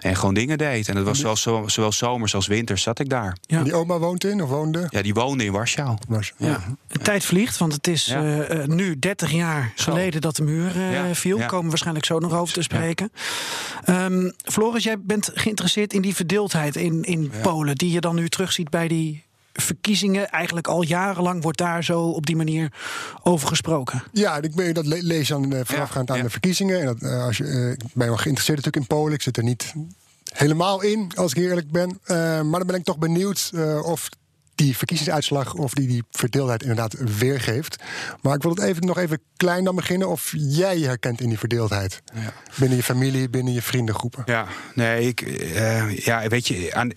[0.00, 0.88] En gewoon dingen deed.
[0.88, 3.36] En dat was zowel, zowel zomers als winters zat ik daar.
[3.40, 3.62] Ja.
[3.62, 4.86] Die oma woont in of woonde?
[4.90, 5.96] Ja, die woonde in Warschau.
[6.08, 6.50] Warschau.
[6.50, 6.76] Ja.
[6.86, 8.48] De tijd vliegt, want het is ja.
[8.48, 9.84] uh, nu 30 jaar zo.
[9.84, 11.14] geleden dat de muur uh, ja.
[11.14, 11.36] viel.
[11.38, 13.12] Komen we waarschijnlijk zo nog over te spreken.
[13.86, 18.28] Um, Floris, jij bent geïnteresseerd in die verdeeldheid in, in Polen, die je dan nu
[18.28, 19.26] terugziet bij die
[19.62, 20.30] verkiezingen.
[20.30, 22.72] Eigenlijk al jarenlang wordt daar zo op die manier
[23.22, 24.02] over gesproken.
[24.12, 26.26] Ja, ik ben, dat lees dan uh, voorafgaand ja, aan ja.
[26.26, 26.80] de verkiezingen.
[26.80, 29.12] En dat, uh, als je, uh, ik ben wel geïnteresseerd natuurlijk in Polen.
[29.12, 29.72] Ik zit er niet
[30.32, 32.00] helemaal in, als ik eerlijk ben.
[32.48, 34.08] maar dan ben ik toch benieuwd of
[34.58, 37.82] die verkiezingsuitslag of die die verdeeldheid inderdaad weergeeft.
[38.22, 40.08] Maar ik wil het even, nog even klein dan beginnen.
[40.08, 42.02] Of jij je herkent in die verdeeldheid.
[42.14, 42.32] Ja.
[42.58, 44.22] Binnen je familie, binnen je vriendengroepen.
[44.26, 46.92] Ja, nee, ik, uh, ja, weet je, aan,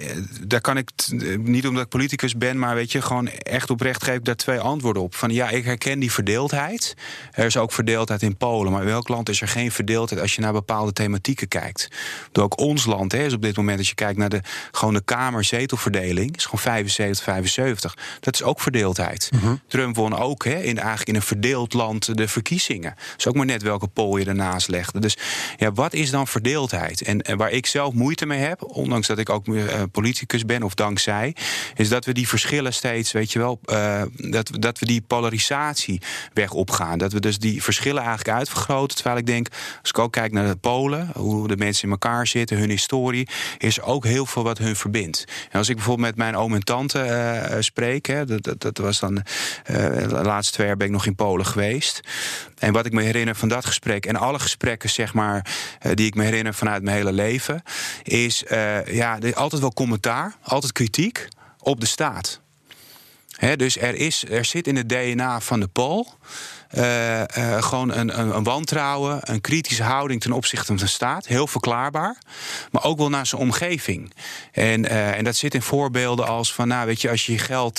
[0.48, 0.92] daar kan ik,
[1.38, 4.60] niet omdat ik politicus ben, maar weet je, gewoon echt oprecht geef ik daar twee
[4.60, 5.16] antwoorden op.
[5.16, 6.94] Van ja, ik herken die verdeeldheid.
[7.32, 8.72] Er is ook verdeeldheid in Polen.
[8.72, 11.88] Maar in welk land is er geen verdeeldheid als je naar bepaalde thematieken kijkt?
[12.32, 14.94] Door ook ons land hè, is op dit moment, als je kijkt naar de, gewoon
[14.94, 17.51] de kamerzetelverdeling, is gewoon 75, 75.
[17.52, 17.98] 77.
[18.20, 19.30] Dat is ook verdeeldheid.
[19.32, 19.56] Mhm.
[19.68, 22.96] Trump won ook hè, in, eigenlijk in een verdeeld land de verkiezingen.
[23.18, 25.00] is ook maar net welke poll je ernaast legde.
[25.00, 25.18] Dus
[25.58, 27.02] ja, wat is dan verdeeldheid?
[27.02, 30.64] En, en waar ik zelf moeite mee heb, ondanks dat ik ook uh, politicus ben,
[30.64, 31.36] of dankzij,
[31.76, 36.02] is dat we die verschillen steeds, weet je wel, uh, dat, dat we die polarisatie
[36.34, 36.98] weg opgaan.
[36.98, 38.96] Dat we dus die verschillen eigenlijk uitvergroten.
[38.96, 39.48] Terwijl ik denk,
[39.82, 43.28] als ik ook kijk naar de Polen, hoe de mensen in elkaar zitten, hun historie,
[43.58, 45.26] is ook heel veel wat hun verbindt.
[45.50, 48.78] En als ik bijvoorbeeld met mijn oom en tante uh, spreek, hè, dat, dat, dat,
[48.78, 49.24] was dan
[49.66, 52.00] de laatste twee jaar ben ik nog in Polen geweest.
[52.58, 55.46] En wat ik me herinner van dat gesprek en alle gesprekken, zeg maar,
[55.94, 57.64] die ik me herinner vanuit mijn hele leven,
[58.04, 58.44] is
[58.86, 61.28] ja, altijd wel commentaar, altijd kritiek
[61.60, 62.42] op de staat.
[63.42, 66.14] He, dus er, is, er zit in het DNA van de Pool
[66.78, 71.28] uh, uh, gewoon een, een, een, wantrouwen, een kritische houding ten opzichte van de staat.
[71.28, 72.18] Heel verklaarbaar.
[72.72, 74.14] Maar ook wel naar zijn omgeving.
[74.52, 77.38] En, uh, en dat zit in voorbeelden als van, nou weet je, als je je
[77.38, 77.78] geld,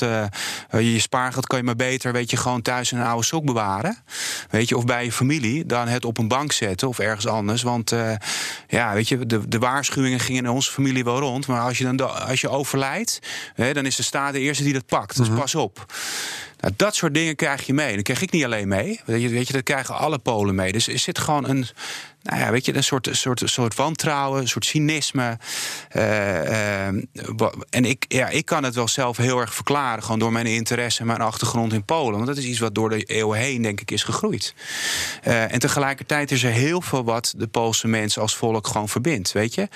[0.71, 3.97] je spaargeld kan je maar beter, weet je, gewoon thuis in een oude sok bewaren.
[4.51, 7.63] Weet je, of bij je familie, dan het op een bank zetten of ergens anders.
[7.63, 7.95] Want
[8.69, 11.47] ja, weet je, de, de waarschuwingen gingen in onze familie wel rond.
[11.47, 13.19] Maar als je dan als je overlijdt,
[13.55, 15.17] hè, dan is de staat de eerste die dat pakt.
[15.17, 15.43] Dus mm -hmm.
[15.43, 15.87] pas op.
[16.63, 17.95] Nou, dat soort dingen krijg je mee.
[17.95, 19.01] Dat krijg ik niet alleen mee.
[19.05, 20.73] Weet je, weet je, dat krijgen alle Polen mee.
[20.73, 21.67] Dus er zit gewoon een,
[22.23, 25.39] nou ja, weet je, een soort, soort, soort wantrouwen, een soort cynisme.
[25.97, 26.03] Uh,
[26.45, 26.87] uh,
[27.71, 31.01] en ik, ja, ik kan het wel zelf heel erg verklaren, gewoon door mijn interesse
[31.01, 32.15] en mijn achtergrond in Polen.
[32.15, 34.55] Want dat is iets wat door de eeuwen heen, denk ik, is gegroeid.
[35.27, 39.33] Uh, en tegelijkertijd is er heel veel wat de Poolse mensen als volk gewoon verbindt.
[39.33, 39.69] Weet je,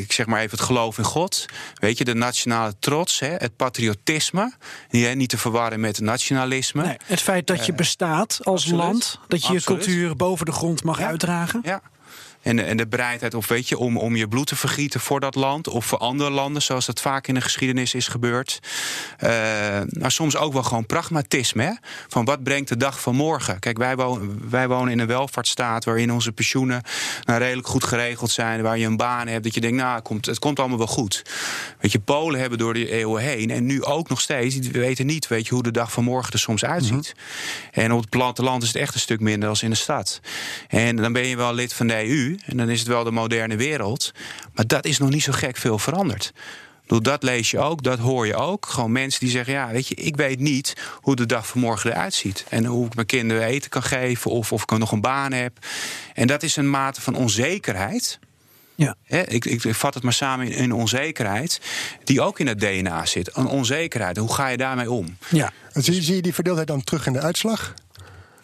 [0.00, 1.46] ik zeg maar even het geloof in God.
[1.74, 4.52] Weet je, de nationale trots, hè, het patriotisme.
[4.90, 6.84] Niet, niet te verwarren met nationalisme.
[6.84, 8.80] Nee, het feit dat je bestaat als absoluut.
[8.80, 11.06] land, dat je je cultuur boven de grond mag Ja.
[11.06, 11.60] uitdragen.
[11.64, 11.80] Ja.
[12.42, 15.34] En, en de bereidheid of weet je, om, om je bloed te vergieten voor dat
[15.34, 18.58] land of voor andere landen, zoals dat vaak in de geschiedenis is gebeurd.
[19.24, 19.30] Uh,
[19.88, 21.62] maar soms ook wel gewoon pragmatisme.
[21.62, 21.72] Hè?
[22.08, 23.58] Van wat brengt de dag van morgen?
[23.58, 26.82] Kijk, wij wonen, wij wonen in een welvaartsstaat waarin onze pensioenen
[27.24, 30.04] nou, redelijk goed geregeld zijn, waar je een baan hebt, dat je denkt, nou, het
[30.04, 31.22] komt, het komt allemaal wel goed.
[31.80, 35.06] Weet je, Polen hebben door de eeuwen heen en nu ook nog steeds, die weten
[35.06, 36.92] niet, weet je, hoe de dag van morgen er soms uitziet.
[36.92, 37.22] Mm
[37.72, 37.82] -hmm.
[37.82, 40.20] En op het platteland is het echt een stuk minder als in de stad.
[40.68, 42.31] En dan ben je wel lid van de EU.
[42.44, 44.12] En dan is het wel de moderne wereld.
[44.54, 46.32] Maar dat is nog niet zo gek veel veranderd.
[46.86, 48.66] Dat lees je ook, dat hoor je ook.
[48.66, 51.90] Gewoon mensen die zeggen: Ja, weet je, ik weet niet hoe de dag van morgen
[51.90, 52.44] eruit ziet.
[52.48, 54.30] En hoe ik mijn kinderen eten kan geven.
[54.30, 55.58] Of of ik nog een baan heb.
[56.14, 58.18] En dat is een mate van onzekerheid.
[58.74, 58.96] Ja.
[59.06, 61.60] ik, ik, vat het maar samen in, in onzekerheid.
[62.04, 63.36] Die ook in het DNA zit.
[63.36, 64.16] Een onzekerheid.
[64.16, 65.16] Hoe ga je daarmee om?
[65.28, 65.52] Ja.
[65.72, 67.74] Zie, zie je die verdeeldheid dan terug in de uitslag?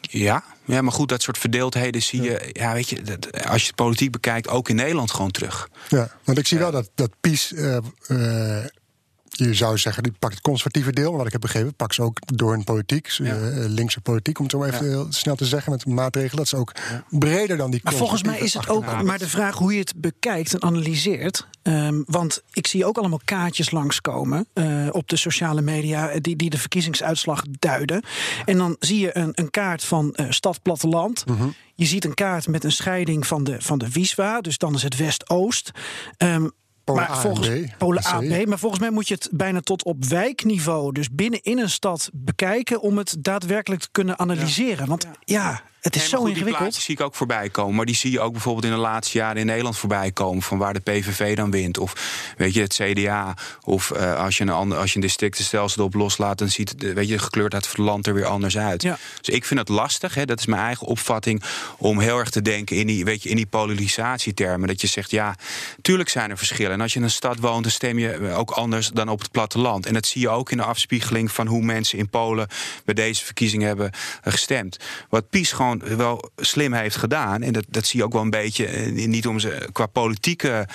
[0.01, 3.67] Ja, ja, maar goed, dat soort verdeeldheden zie je, ja, weet je, dat, als je
[3.67, 5.69] het politiek bekijkt, ook in Nederland gewoon terug.
[5.89, 7.77] Ja, want ik zie wel dat, dat PiS, uh,
[8.09, 8.65] uh,
[9.39, 12.19] je zou zeggen, die pakt het conservatieve deel, wat ik heb begrepen, pakt ze ook
[12.37, 13.25] door hun politiek, ja.
[13.25, 14.91] uh, linkse politiek, om het zo even ja.
[14.91, 16.37] heel snel te zeggen, met maatregelen.
[16.37, 16.73] Dat is ook
[17.09, 17.81] breder dan die.
[17.83, 21.47] Maar volgens mij is het ook maar de vraag hoe je het bekijkt en analyseert.
[21.63, 26.51] Um, want ik zie ook allemaal kaartjes langskomen uh, op de sociale media die, die
[26.51, 28.03] de verkiezingsuitslag duiden.
[28.45, 31.27] En dan zie je een, een kaart van uh, stad platteland.
[31.27, 31.37] Mhm.
[31.37, 31.55] Mm -hmm.
[31.75, 34.83] Je ziet een kaart met een scheiding van de, van de Wieswa, dus dan is
[34.83, 35.71] het West-Oost.
[36.19, 36.53] Um,
[36.93, 38.07] Polen maar volgens, A en B, Polen.
[38.07, 38.47] A B.
[38.47, 42.11] Maar volgens mij moet je het bijna tot op wijkniveau, dus binnen in een stad,
[42.13, 44.87] bekijken om het daadwerkelijk te kunnen analyseren.
[44.87, 46.65] Want ja, ja het is Nee, zo goed, Die ingewikkeld.
[46.65, 47.75] plaatjes zie ik ook voorbij komen.
[47.75, 50.43] Maar die zie je ook bijvoorbeeld in de laatste jaren in Nederland voorbij komen.
[50.43, 51.79] Van waar de PVV dan wint.
[51.79, 51.93] Of
[52.37, 53.35] weet je, het CDA.
[53.65, 56.39] Of uh, als, je een ander, als je een districtenstelsel erop loslaat.
[56.39, 58.83] dan ziet het, weet je, de gekleurdheid van het land er weer anders uit.
[58.83, 58.99] Ja.
[59.21, 60.15] Dus ik vind het lastig.
[60.15, 61.43] Hè, dat is mijn eigen opvatting.
[61.79, 64.69] om heel erg te denken in die, weet je, in die polarisatietermen.
[64.69, 65.35] Dat je zegt, ja,
[65.83, 66.73] tuurlijk zijn er verschillen.
[66.73, 69.31] En als je in een stad woont, dan stem je ook anders dan op het
[69.31, 69.87] platteland.
[69.87, 72.49] En dat zie je ook in de afspiegeling van hoe mensen in Polen.
[72.85, 73.91] bij deze verkiezingen hebben
[74.23, 74.77] eh, gestemd.
[75.09, 77.43] Wat PiS gewoon wel slim heeft gedaan.
[77.43, 78.67] En dat, dat zie je ook wel een beetje.
[78.67, 80.69] eh, Niet om ze qua politieke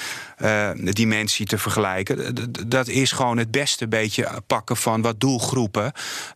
[0.44, 2.36] uh, dimensie te vergelijken.
[2.68, 5.92] Dat is gewoon het beste beetje pakken van wat doelgroepen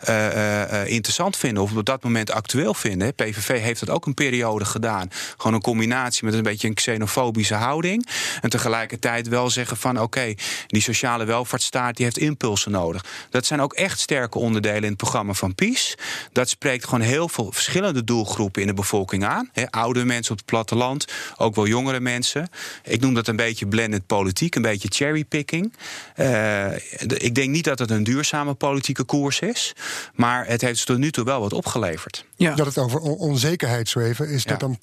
[0.10, 1.64] uh, uh, interessant vinden.
[1.64, 3.16] Of op dat moment actueel vinden.
[3.16, 5.10] PVV heeft dat ook een periode gedaan.
[5.38, 8.08] Gewoon een combinatie met een beetje een xenofobische houding.
[8.42, 10.34] En tegelijkertijd wel zeggen van oké,
[10.68, 13.06] die sociale welvaartsstaat die heeft impulsen nodig.
[13.30, 15.98] Dat zijn ook echt sterke onderdelen in het programma van PiS.
[16.32, 19.50] Dat spreekt gewoon heel veel verschillende doelgroepen in de bevolking aan.
[19.54, 21.06] He, oudere mensen op het platteland,
[21.38, 22.50] ook wel jongere mensen.
[22.84, 25.74] Ik noem dat een beetje blended politiek, een beetje cherrypicking.
[26.16, 26.76] Uh,
[27.08, 29.74] ik denk niet dat het een duurzame politieke koers is,
[30.14, 32.26] maar het heeft tot nu toe wel wat opgeleverd.
[32.36, 32.56] Ja.
[32.56, 34.50] Dat het over on onzekerheid zo even is, ja.
[34.50, 34.78] dat dan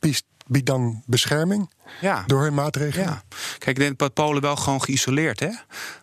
[0.46, 1.68] biedt dan bescherming
[2.00, 2.22] Ja.
[2.26, 3.06] door hun maatregelen?
[3.06, 3.22] Ja.
[3.58, 5.50] Kijk, ik denk dat Polen wel gewoon geïsoleerd, hè?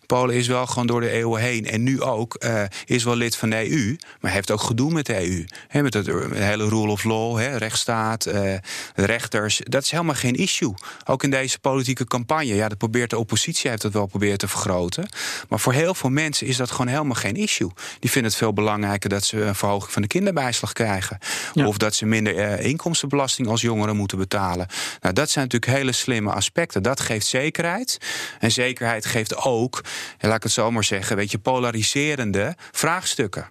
[0.05, 3.35] Polen is wel gewoon door de eeuwen heen en nu ook eh, is wel lid
[3.35, 5.45] van de EU, maar heeft ook gedoe met de EU.
[5.67, 8.55] Hè, met het eh, hele rule of law, hè, rechtsstaat, eh,
[8.95, 9.61] rechters.
[9.63, 10.73] Dat is helemaal geen issue.
[11.05, 12.55] Ook in deze politieke campagne.
[12.55, 15.09] Ja, dat probeert de oppositie heeft dat wel proberen te vergroten.
[15.49, 17.71] Maar voor heel veel mensen is dat gewoon helemaal geen issue.
[17.99, 21.17] Die vinden het veel belangrijker dat ze een verhoging van de kinderbijslag krijgen.
[21.53, 21.65] Ja.
[21.65, 24.67] Of dat ze minder eh, inkomstenbelasting als jongeren moeten betalen.
[25.01, 26.83] Nou, dat zijn natuurlijk hele slimme aspecten.
[26.83, 27.97] Dat geeft zekerheid.
[28.39, 29.83] En zekerheid geeft ook,
[30.19, 33.49] laat ik het zo maar zeggen, weet je, polariserende vraagstukken.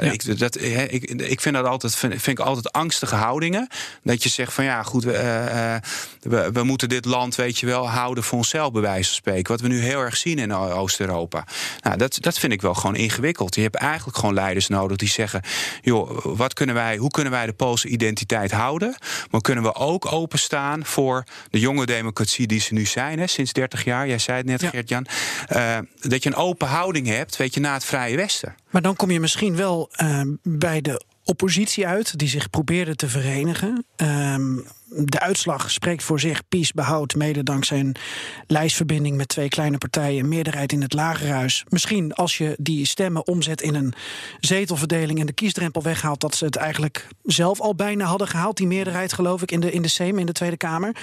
[0.00, 0.12] Nou, Ja.
[0.12, 3.68] ik, dat, ik, ik vind dat altijd, vind, vind ik altijd angstige houdingen.
[4.02, 5.82] Dat je zegt van ja, goed, we, eh, eh,
[6.20, 9.52] we, we moeten dit land, weet je wel, houden voor onszelf, bij wijze van spreken.
[9.52, 11.46] Wat we nu heel erg zien in Oost-Europa.
[11.80, 13.54] Nou, dat, dat vind ik wel gewoon ingewikkeld.
[13.54, 15.42] Je hebt eigenlijk gewoon leiders nodig die zeggen:
[15.82, 18.96] joh, wat kunnen wij, hoe kunnen wij de Poolse identiteit houden?
[19.30, 23.52] Maar kunnen we ook openstaan voor de jonge democratie die ze nu zijn, hè, sinds
[23.52, 24.08] 30 jaar?
[24.08, 24.68] Jij zei het net, Ja.
[24.68, 25.06] Geert-Jan.
[25.48, 28.54] eh, dat je een open houding hebt, weet je, na het Vrije Westen.
[28.74, 33.08] Maar dan kom je misschien wel eh, bij de oppositie uit, die zich probeerde te
[33.08, 33.86] verenigen.
[33.96, 34.56] Ehm,
[34.88, 36.48] de uitslag spreekt voor zich.
[36.48, 37.96] PiS behoudt mede dankzij een
[38.46, 41.64] lijstverbinding met twee kleine partijen meerderheid in het lagerhuis.
[41.68, 43.94] Misschien als je die stemmen omzet in een
[44.40, 48.66] zetelverdeling en de kiesdrempel weghaalt, dat ze het eigenlijk zelf al bijna hadden gehaald, die
[48.66, 50.96] meerderheid, geloof ik, in de, in de Sejm, in de Tweede Kamer.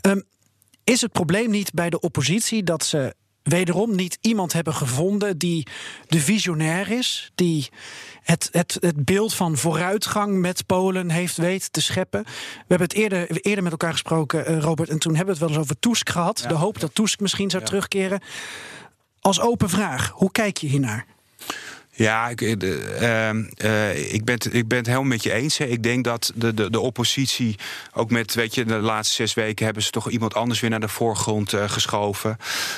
[0.00, 0.20] Ehm,
[0.84, 5.66] is het probleem niet bij de oppositie dat ze wederom niet iemand hebben gevonden die
[6.06, 7.68] de visionair is, die
[8.22, 12.22] het, het, het beeld van vooruitgang met Polen heeft weten te scheppen?
[12.22, 15.50] We hebben het eerder, eerder met elkaar gesproken, eh, Robert, en toen hebben we het
[15.50, 16.44] wel eens over Tusk gehad.
[16.48, 18.20] De hoop dat Tusk misschien zou terugkeren.
[19.20, 21.06] Als open vraag, hoe kijk je hiernaar?
[21.94, 25.58] Ja, ik, eh, ehm, eh, ik, ben, het- ik ben helemaal met je eens.
[25.58, 25.64] Hè.
[25.64, 27.56] Ik denk dat de, de, de oppositie,
[27.94, 30.80] ook met, weet je, de laatste zes weken hebben ze toch iemand anders weer naar
[30.80, 32.36] de voorgrond eh, geschoven.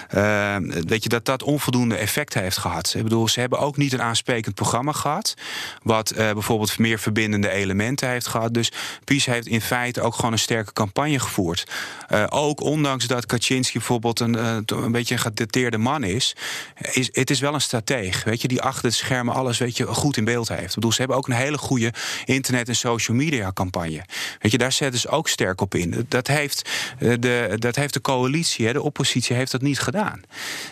[0.08, 2.94] Ehm, weet je, dat dat onvoldoende effect heeft gehad.
[2.96, 5.34] Ik bedoel, ze hebben ook niet een aansprekend programma gehad,
[5.82, 8.54] wat bijvoorbeeld meer verbindende elementen heeft gehad.
[8.54, 8.72] Dus
[9.04, 11.64] PiS heeft in feite ook gewoon een sterke campagne gevoerd.
[12.28, 14.34] Ook ondanks dat Kaczynski bijvoorbeeld een,
[14.66, 16.36] een beetje een gedateerde man is,
[16.92, 19.86] is, het is wel een strateeg, weet je, die achter het schermen alles weet je,
[19.86, 20.68] goed in beeld heeft.
[20.68, 21.92] Ik bedoel, ze hebben ook een hele goede
[22.24, 24.04] internet- en social media campagne.
[24.40, 26.04] Weet je, daar zetten ze ook sterk op in.
[26.08, 30.22] Dat heeft eh, de, dat heeft de coalitie, hè, de oppositie, heeft dat niet gedaan.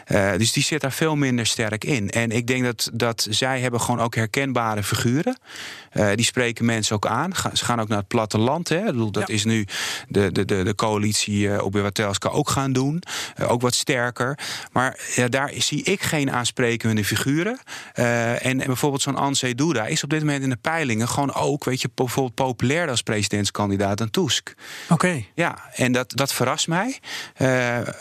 [0.04, 2.10] Eh, dus die zit daar veel minder sterk in.
[2.10, 5.38] En ik denk dat, dat zij hebben gewoon ook herkenbare figuren.
[5.90, 7.34] Eh, die spreken mensen ook aan.
[7.34, 8.68] Ga- Ze gaan ook naar het platteland.
[8.68, 8.78] Hè.
[8.78, 9.34] Ik bedoel, dat Ja.
[9.34, 9.66] is nu
[10.08, 13.02] de, de, de, de coalitie op Watelska ook gaan doen.
[13.42, 14.38] Ook wat sterker.
[14.72, 17.58] Maar ja, daar zie ik geen aansprekende figuren.
[18.22, 21.34] Eh, en, en bijvoorbeeld zo'n Anse Duda is op dit moment in de peilingen gewoon
[21.34, 24.54] ook, weet je, bijvoorbeeld populairder als presidentskandidaat dan Tusk.
[24.88, 25.24] Oké.
[25.34, 26.98] Ja, en dat, dat verrast mij.
[27.34, 27.46] Eh,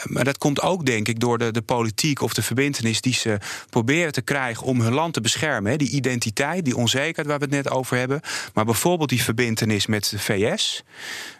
[0.03, 3.37] maar dat komt ook, denk ik, door de, de politiek of de verbindenis die ze
[3.69, 5.71] proberen te krijgen om hun land te beschermen.
[5.71, 5.77] Hè.
[5.77, 8.21] Die identiteit, die onzekerheid waar we het net over hebben.
[8.53, 10.83] Maar bijvoorbeeld die verbindenis met de VS.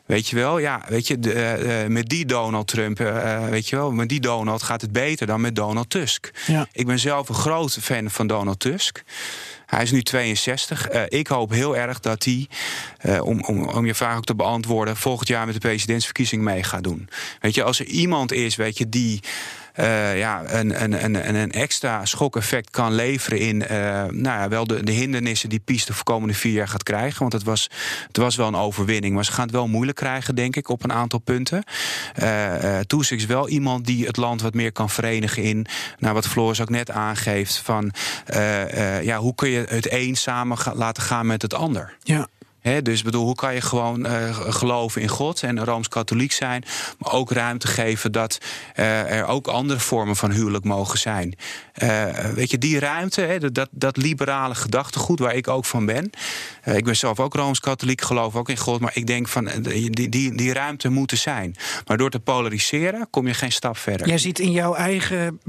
[0.05, 3.75] Weet je wel, ja, weet je, de, eh, met die Donald Trump, eh, weet je
[3.75, 6.31] wel, met die Donald gaat het beter dan met Donald Tusk.
[6.47, 6.67] Ja.
[6.71, 9.03] Ik ben zelf een grote fan van Donald Tusk.
[9.71, 10.87] Hij is nu 62.
[10.87, 12.47] Eh, ik hoop heel erg dat hij,
[12.97, 16.63] eh, om, om, om je vraag ook te beantwoorden, volgend jaar met de presidentsverkiezing mee
[16.63, 17.09] gaat doen.
[17.39, 19.19] Weet je, als er iemand is, weet je, die.
[19.81, 24.67] Eh, ja, een, een, een, een extra schokeffect kan leveren in eh, nou ja, wel
[24.67, 27.19] de, de hindernissen die PiS de komende vier jaar gaat krijgen.
[27.19, 27.69] Want het was,
[28.07, 30.83] het was wel een overwinning, maar ze gaan het wel moeilijk krijgen, denk ik, op
[30.83, 31.63] een aantal punten.
[32.13, 35.65] Eh, Tusk is wel iemand die het land wat meer kan verenigen in,
[35.97, 37.91] nou, wat Floris ook net aangeeft, van
[39.01, 41.93] ja, hoe kun je het een samen laten gaan met het ander.
[42.03, 42.27] Ja.
[42.61, 46.63] Hè, dus bedoel, hoe kan je gewoon eh, geloven in God en rooms-katholiek zijn,
[46.97, 48.37] maar ook ruimte geven dat
[48.73, 51.35] eh, er ook andere vormen van huwelijk mogen zijn.
[51.73, 56.09] Eh, weet je, die ruimte, dat, dat liberale gedachtegoed waar ik ook van ben.
[56.65, 60.35] Ik ben zelf ook rooms-katholiek, geloof ook in God, maar ik denk van die, die,
[60.35, 61.55] die ruimte moet er zijn.
[61.87, 64.07] Maar door te polariseren kom je geen stap verder.
[64.07, 65.39] Jij ziet in jouw eigen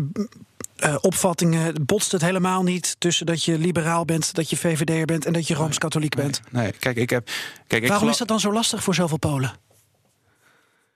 [0.82, 5.26] eh, opvattingen botst het helemaal niet tussen dat je liberaal bent, dat je VVD'er bent
[5.26, 6.40] en dat je rooms-katholiek bent.
[6.50, 7.26] Nee, kijk, ik heb.
[7.26, 9.52] Kijk, ik Waarom geloof- is dat dan zo lastig voor zoveel Polen?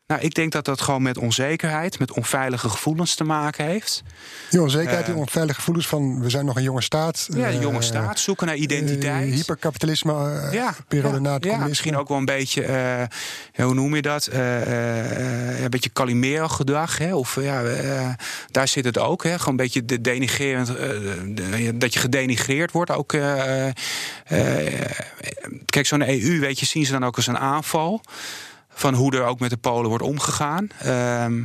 [0.07, 4.03] Nou, ik denk dat dat gewoon met onzekerheid, met onveilige gevoelens te maken heeft.
[4.51, 7.27] Die onzekerheid, die Eh, onveilige gevoelens van we zijn nog een jonge staat.
[7.31, 9.29] Ja, de eh, jonge staat, zoeken naar identiteit.
[9.31, 13.65] eh, hyperkapitalisme, eh, ja, periode ja, na het ja, misschien ook wel een beetje, eh,
[13.65, 14.27] hoe noem je dat?
[14.27, 16.99] Eh, eh, eh, een beetje Calimero-gedrag.
[16.99, 17.15] Hè?
[17.15, 18.09] Of ja, eh,
[18.51, 19.23] daar zit het ook.
[19.25, 19.31] Hè?
[19.39, 20.75] Gewoon een beetje de denigrerend, eh,
[21.27, 22.91] de- dat je gedenigreerd wordt.
[22.91, 23.73] Ook, eh, eh,
[25.67, 28.01] kijk, zo'n EU, weet je, zien ze dan ook als een aanval.
[28.77, 30.69] Van hoe er ook met de Polen wordt omgegaan.
[30.79, 31.43] Ehm,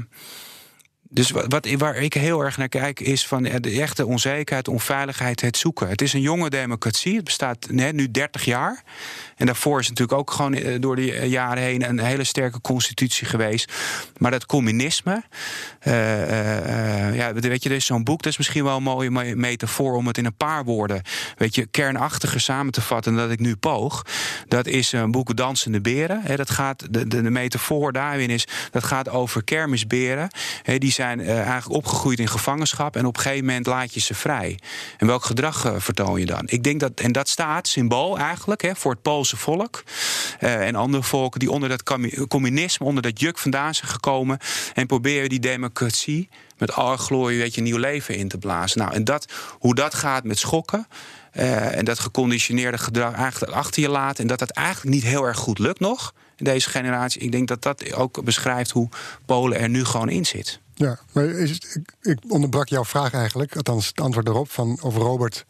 [1.14, 5.58] dus wat, waar ik heel erg naar kijk, is van de echte onzekerheid, onveiligheid, het
[5.58, 5.88] zoeken.
[5.88, 7.16] Het is een jonge democratie.
[7.16, 8.84] Het bestaat nu 30 jaar.
[9.36, 13.28] En daarvoor is natuurlijk ook gewoon eh, door de jaren heen een hele sterke constitutie
[13.28, 13.74] geweest.
[14.18, 15.24] Maar dat communisme,
[17.14, 20.08] ja, weet je, er is zo'n boek, dat is misschien wel een mooie metafoor om
[20.08, 21.02] het in een paar woorden,
[21.38, 24.06] weet je, kernachtiger samen te vatten dan dat ik nu poog.
[24.48, 26.38] Dat is een boek Dansende Beren.
[26.38, 30.30] Dat gaat, de, de, metafoor daarin is, dat gaat over kermisberen.
[30.78, 34.60] Die zijn eigenlijk opgegroeid in gevangenschap en op een gegeven moment laat je ze vrij.
[34.98, 36.44] En welk gedrag vertoon je dan?
[36.46, 39.84] Ik denk dat, en dat staat symbool eigenlijk he, voor het Poolse volk
[40.40, 41.84] uh, en andere volken die onder dat
[42.28, 44.38] communisme, onder dat juk vandaan zijn gekomen
[44.74, 48.80] en proberen die democratie met alle glorie weet je, nieuw leven in te blazen.
[48.80, 49.26] Nou, en dat,
[49.60, 50.88] hoe dat gaat met schokken.
[51.32, 54.22] En dat geconditioneerde gedrag eigenlijk achter je laten.
[54.22, 57.22] En dat dat eigenlijk niet heel erg goed lukt nog in deze generatie.
[57.22, 58.90] Ik denk dat dat ook beschrijft hoe
[59.26, 60.61] Polen er nu gewoon in zit.
[60.82, 64.96] Ja, maar is, ik, ik onderbrak jouw vraag eigenlijk, althans het antwoord erop van of
[64.96, 65.46] Robert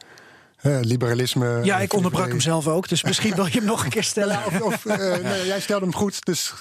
[0.81, 1.59] liberalisme.
[1.63, 4.45] Ja, ik onderbrak hem zelf ook, dus misschien wil je hem nog een keer stellen.
[4.45, 6.53] of, of uh, nee, jij stelde hem goed, dus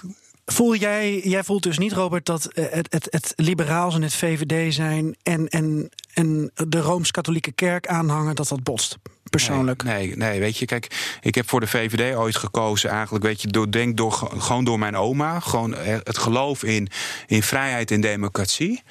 [0.51, 4.15] Voel jij, jij voelt dus niet, Robert, dat eh, het, het, het liberaals en het
[4.15, 8.97] VVD zijn en, en, en de Rooms-Katholieke Kerk aanhangen, dat dat botst?
[9.31, 9.83] Persoonlijk.
[9.83, 13.69] Nee, nee, weet je, kijk, ik heb voor de VVD ooit gekozen, eigenlijk, weet je,
[13.71, 15.41] denk door, gewoon door mijn oma.
[15.41, 16.89] Gewoon eh, het geloof in,
[17.27, 18.83] in vrijheid en democratie.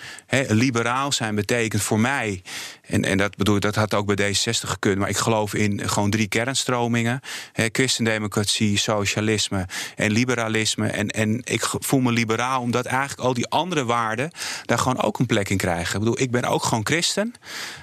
[0.47, 2.41] liberaal zijn betekent voor mij
[2.89, 4.97] en, en dat bedoel dat had ook bij D66 gekund.
[4.97, 7.19] Maar ik geloof in gewoon drie kernstromingen:
[7.54, 10.88] hè, christendemocratie, socialisme en liberalisme.
[10.88, 14.32] En, en ik voel me liberaal omdat eigenlijk al die andere waarden
[14.65, 15.93] daar gewoon ook een plek in krijgen.
[15.93, 17.34] Ik bedoel, ik ben ook gewoon christen.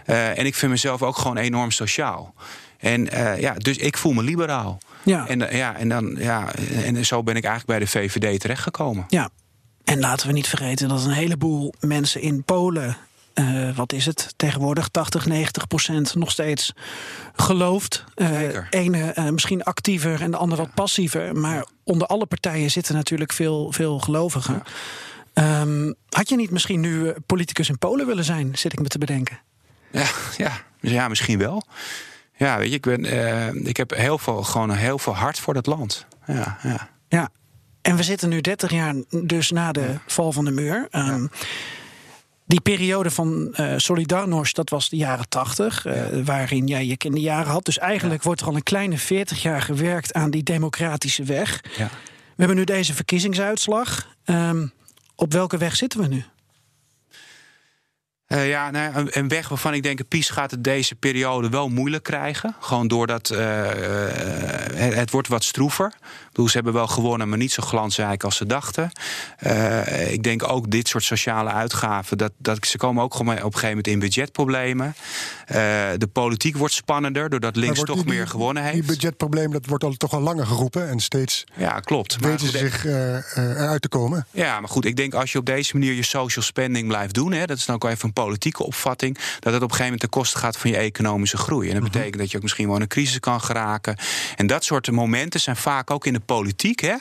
[0.07, 2.35] Uh, en ik vind mezelf ook gewoon enorm sociaal.
[2.79, 4.79] En uh, ja, dus ik voel me liberaal.
[5.03, 5.29] Ja.
[5.29, 6.53] En, uh, ja, en, dan, ja,
[6.85, 9.05] en zo ben ik eigenlijk bij de VVD terechtgekomen.
[9.09, 9.29] Ja.
[9.85, 12.97] En laten we niet vergeten dat een heleboel mensen in Polen
[13.41, 16.73] uh, wat is het tegenwoordig, 80, 90 procent nog steeds
[17.35, 18.05] gelooft.
[18.17, 18.31] Uh,
[18.71, 21.37] ene uh, misschien actiever en de ander wat passiever.
[21.37, 24.63] Maar onder alle partijen zitten natuurlijk veel, veel gelovigen.
[25.35, 25.61] Ja.
[25.61, 28.99] Um, had je niet misschien nu politicus in Polen willen zijn, zit ik me te
[28.99, 29.39] bedenken?
[29.91, 31.63] Ja, ja, ja misschien wel.
[32.37, 35.67] Ja, weet je, ik, ben, ik heb heel veel, gewoon heel veel hart voor dat
[35.67, 36.07] land.
[36.27, 36.91] Ja, ja.
[37.09, 37.29] ja.
[37.83, 40.89] En we zitten nu 30 jaar dus na de val van de muur.
[40.91, 41.29] Um, ja.
[42.47, 46.23] Die periode van uh, Solidarność, dat was de jaren 80, uh, ja.
[46.23, 47.65] waarin jij je kinderjaren had.
[47.65, 48.27] Dus eigenlijk ja.
[48.27, 51.65] wordt er al een kleine 40 jaar gewerkt aan die democratische weg.
[51.77, 51.87] Ja.
[51.87, 54.15] We hebben nu deze verkiezingsuitslag.
[54.25, 54.73] Um,
[55.15, 56.25] op welke weg zitten we nu?
[58.29, 61.69] Uh, ja, nou, een, een, weg waarvan ik denk, PiS gaat het deze periode wel
[61.69, 62.55] moeilijk krijgen.
[62.61, 65.87] Gewoon doordat uh, het, het, wordt wat stroever.
[65.87, 68.91] Ik bedoel, ze hebben wel gewonnen, maar niet zo glansrijk als ze dachten.
[69.47, 73.45] Uh, ik denk ook dit soort sociale uitgaven, dat, dat, ze komen ook gewoon op
[73.45, 74.95] een gegeven moment in budgetproblemen.
[75.97, 78.75] de politiek wordt spannender, doordat links toch die, meer gewonnen heeft.
[78.75, 80.89] Die budgetproblemen, dat wordt al toch al langer geroepen.
[80.89, 82.17] En steeds ja, klopt.
[82.21, 84.27] weten ze zich eruit te komen.
[84.31, 87.33] Ja, maar goed, ik denk als je op deze manier je social spending blijft doen,
[87.33, 90.01] hè, dat is dan ook even een politieke opvatting dat het op een gegeven moment
[90.01, 91.69] ten koste gaat van je economische groei.
[91.69, 92.21] En dat betekent mm -hmm.
[92.21, 93.97] dat je ook misschien wel in een crisis kan geraken.
[94.37, 96.97] En dat soort momenten zijn vaak ook in de politiek, hè,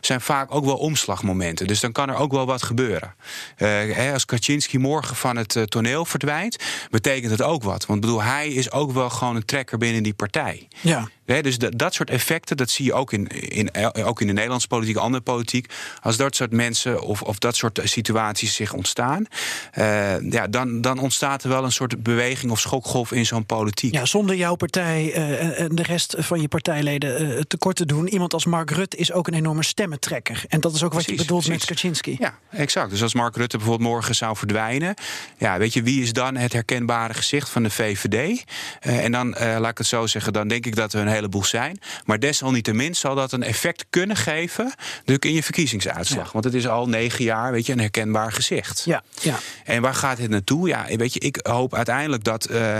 [0.00, 1.66] zijn vaak ook wel omslagmomenten.
[1.66, 3.14] Dus dan kan er ook wel wat gebeuren.
[3.58, 6.56] Uh, als Kaczynski morgen van het uh, toneel verdwijnt,
[6.90, 7.86] betekent het ook wat.
[7.86, 10.68] Want bedoel, hij is ook wel gewoon een trekker binnen die partij.
[10.80, 11.08] Ja.
[11.24, 14.32] He, dus dat, dat soort effecten, dat zie je ook in, in, ook in de
[14.32, 15.72] Nederlandse politiek, andere politiek.
[16.02, 19.26] Als dat soort mensen of, of dat soort situaties zich ontstaan,
[19.78, 23.94] uh, ja, dan, dan ontstaat er wel een soort beweging of schokgolf in zo'n politiek.
[23.94, 28.08] Ja, zonder jouw partij uh, en de rest van je partijleden uh, tekort te doen.
[28.08, 30.44] Iemand als Mark Rutte is ook een enorme stemmentrekker.
[30.48, 31.66] En dat is ook wat je bedoelt precies.
[31.66, 32.16] met Kaczynski.
[32.18, 32.90] Ja, exact.
[32.90, 34.94] Dus als Mark Rutte bijvoorbeeld morgen zou verdwijnen,
[35.38, 38.44] ja, weet je, wie is dan het herkenbare gezicht van de VVD?
[38.80, 41.80] en dan, laat ik het zo zeggen, dan denk ik dat we een heleboel zijn.
[42.04, 46.24] Maar desalniettemin zal dat een effect kunnen geven natuurlijk in je verkiezingsuitslag.
[46.24, 46.32] Ja.
[46.32, 48.82] Want het is al negen jaar weet je, een herkenbaar gezicht.
[48.84, 49.38] Ja, ja.
[49.64, 50.49] En waar gaat het naartoe?
[50.58, 52.78] Ja, weet je, ik hoop uiteindelijk dat, uh,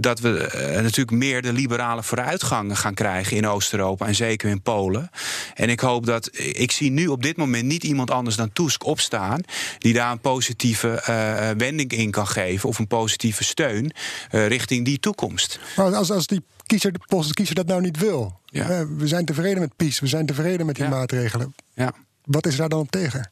[0.00, 4.62] dat we uh, natuurlijk meer de liberale vooruitgang gaan krijgen in Oost-Europa en zeker in
[4.62, 5.10] Polen.
[5.54, 8.84] En ik hoop dat ik zie nu op dit moment niet iemand anders dan Tusk
[8.84, 9.40] opstaan
[9.78, 13.92] die daar een positieve uh, wending in kan geven of een positieve steun
[14.30, 15.58] richting die toekomst.
[15.76, 18.40] Maar als, als die kiezer, de kiezer dat nou niet wil.
[18.44, 18.86] Ja.
[18.86, 20.90] We zijn tevreden met PiS, we zijn tevreden met die ja.
[20.90, 21.54] maatregelen.
[21.74, 21.92] Ja.
[22.24, 23.30] Wat is daar dan op tegen?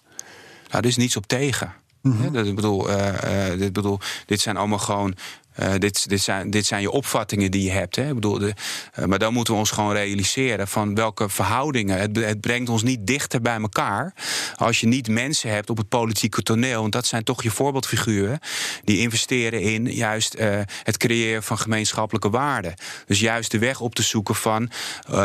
[0.71, 1.73] Nou, er is niets op tegen.
[2.03, 2.33] Mm -hmm.
[2.33, 5.15] dat, ik bedoel, uh, uh, dit, bedoel, dit zijn allemaal gewoon
[5.61, 7.97] Uh, dit, dit, zijn, dit zijn je opvattingen die je hebt.
[7.97, 8.09] Hè?
[8.09, 8.55] Ik bedoel, de,
[8.99, 11.99] uh, maar dan moeten we ons gewoon realiseren van welke verhoudingen.
[11.99, 14.15] Het, het, brengt ons niet dichter bij elkaar.
[14.57, 16.81] Als je niet mensen hebt op het politieke toneel.
[16.81, 18.39] Want dat zijn toch je voorbeeldfiguren.
[18.85, 22.75] Die investeren in juist uh, het creëren van gemeenschappelijke waarden.
[23.07, 24.71] Dus juist de weg op te zoeken van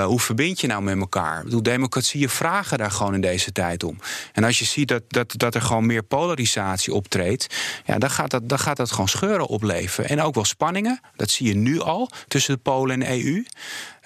[0.05, 1.45] hoe verbind je nou met elkaar.
[1.45, 3.97] Ik democratieën vragen daar gewoon in deze tijd om.
[4.33, 7.47] En als je ziet dat, dat, dat er gewoon meer polarisatie optreedt.
[7.85, 10.16] Ja, dan gaat dat, dan gaat dat gewoon scheuren opleveren.
[10.17, 10.99] En ook wel spanningen.
[11.15, 13.45] Dat zie je nu al tussen de Polen en de EU.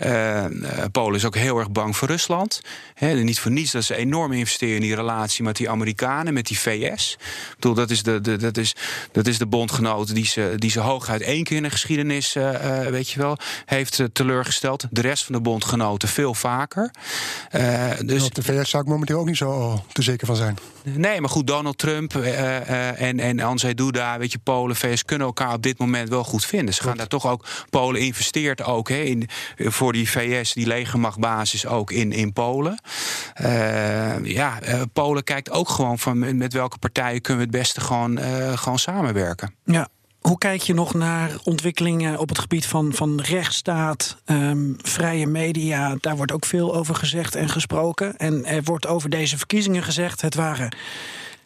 [0.06, 0.46] Uh,
[0.92, 2.62] Polen is ook heel erg bang voor Rusland.
[2.94, 6.48] He, niet voor niets dat ze enorm investeren in die relatie met die Amerikanen, met
[6.48, 7.18] die VS.
[7.20, 8.76] Ik bedoel, dat is de, de, dat is,
[9.12, 12.82] dat is de bondgenoot die ze, die ze hooguit één keer in de geschiedenis, uh,
[12.86, 14.86] weet je wel, heeft teleurgesteld.
[14.90, 16.92] De rest van de bondgenoten veel vaker.
[18.06, 20.58] dus, op de VS zou ik momenteel ook niet zo te zeker van zijn.
[20.84, 25.54] Nee, maar goed, Donald Trump en, en Andrzej Duda, weet je, Polen, VS kunnen elkaar
[25.54, 26.74] op dit moment wel goed vinden.
[26.74, 31.66] Ze gaan daar toch ook, Polen investeert ook he, in, voor die VS, die legermachtbasis
[31.66, 32.82] ook in, in Polen.
[33.42, 37.82] Uh, ja, uh, Polen kijkt ook gewoon van met welke partijen kunnen we het beste
[37.82, 39.56] gewoon, uh, gewoon samenwerken.
[39.66, 39.88] Ja.
[40.22, 45.96] Hoe kijk je nog naar ontwikkelingen op het gebied van, van rechtsstaat, um, vrije media?
[46.00, 48.18] Daar wordt ook veel over gezegd en gesproken.
[48.18, 50.76] En er wordt over deze verkiezingen gezegd: het waren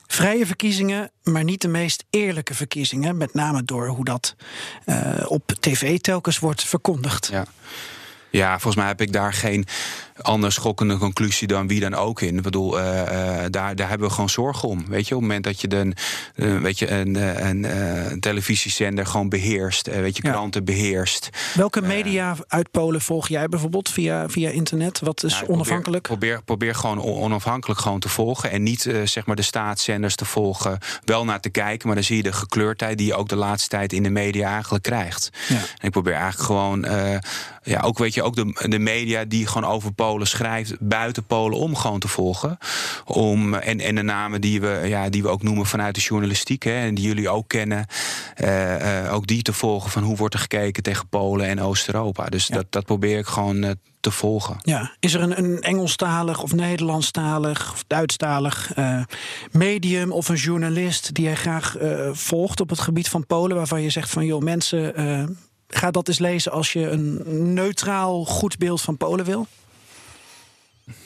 [0.08, 3.18] vrije verkiezingen, maar niet de meest eerlijke verkiezingen.
[3.18, 4.36] Met name door hoe dat
[4.86, 7.28] uh, op tv telkens wordt verkondigd.
[7.32, 7.46] Ja.
[8.36, 9.66] Ja, volgens mij heb ik daar geen
[10.22, 12.38] andere schokkende conclusie dan wie dan ook in.
[12.38, 13.04] Ik bedoel, uh, uh,
[13.50, 14.86] daar, daar hebben we gewoon zorgen om.
[14.88, 15.92] Weet je, op het moment dat je, de,
[16.36, 17.64] uh, weet je een, een,
[18.12, 20.74] een televisiezender gewoon beheerst, weet je, kranten ja.
[20.74, 21.30] beheerst.
[21.54, 25.00] Welke media uit Polen volg jij bijvoorbeeld via, via internet?
[25.00, 26.04] Wat is nou, onafhankelijk?
[26.04, 30.26] Probeer, probeer, probeer gewoon onafhankelijk gewoon te volgen en niet zeg maar de staatszenders te
[30.26, 30.78] volgen.
[31.04, 33.70] Wel naar te kijken, maar dan zie je de gekleurdheid die je ook de laatste
[33.70, 35.30] tijd in de media eigenlijk krijgt.
[35.48, 35.56] Ja.
[35.56, 36.86] En ik probeer eigenlijk gewoon,
[37.64, 41.58] ja, ook weet je, ook de, de media die gewoon over Polen schrijft, buiten Polen
[41.58, 42.58] om gewoon te volgen.
[43.06, 46.64] Om, en, en de namen die we, ja, die we ook noemen vanuit de journalistiek,
[46.64, 47.86] hè, en die jullie ook kennen,
[48.42, 52.26] uh, uh, ook die te volgen van hoe wordt er gekeken tegen Polen en Oost-Europa.
[52.26, 52.56] Dus ja.
[52.56, 54.58] dat, dat probeer ik gewoon uh, te volgen.
[54.62, 58.74] Ja, is er een, een Engelstalig of Nederlandstalig of Duitsstalig
[59.52, 61.76] medium of een journalist die jij graag
[62.12, 65.38] volgt op het gebied van Polen, waarvan je zegt van joh, mensen
[65.68, 67.22] ga dat eens lezen als je een
[67.54, 69.48] neutraal, goed beeld van Polen wil?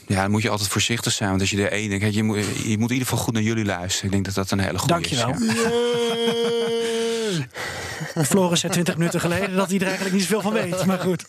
[0.08, 1.30] Ja, dan moet je altijd voorzichtig zijn.
[1.30, 1.98] Want als je de ene.
[1.98, 4.06] Kijk, je moet, je moet in ieder geval goed naar jullie luisteren.
[4.06, 5.18] Ik denk dat dat een hele goede is.
[5.18, 5.56] Dankjewel.
[5.56, 6.98] Ja.
[8.30, 10.86] Floris zei 20 minuten geleden dat hij er eigenlijk niet zoveel van weet.
[10.86, 11.26] Maar goed.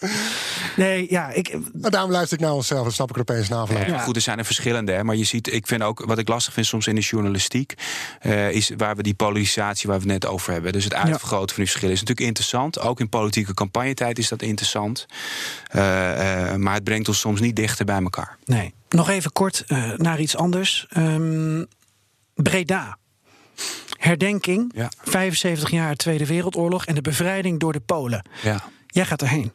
[0.76, 1.56] Nee, ja, ik.
[1.80, 2.82] Maar daarom luister ik naar onszelf.
[2.82, 3.98] Dan snap ik er opeens na ja, ja.
[3.98, 4.92] Goed, er zijn er verschillende.
[4.92, 7.74] Hè, maar je ziet, ik vind ook, wat ik lastig vind soms in de journalistiek,
[8.22, 10.72] uh, is waar we die polarisatie waar we het net over hebben.
[10.72, 11.46] Dus het uitvergroten ja.
[11.46, 12.80] van die verschillen is natuurlijk interessant.
[12.80, 15.06] Ook in politieke campagnetijd is dat interessant.
[15.74, 18.36] Uh, uh, maar het brengt ons soms niet dichter bij elkaar.
[18.44, 18.74] Nee.
[18.88, 19.64] Nog even kort
[19.96, 20.86] naar iets anders.
[20.96, 21.66] Um,
[22.34, 22.98] Breda.
[23.98, 24.90] Herdenking, ja.
[25.02, 28.24] 75 jaar Tweede Wereldoorlog en de bevrijding door de Polen.
[28.42, 28.64] Ja.
[28.86, 29.52] Jij gaat erheen.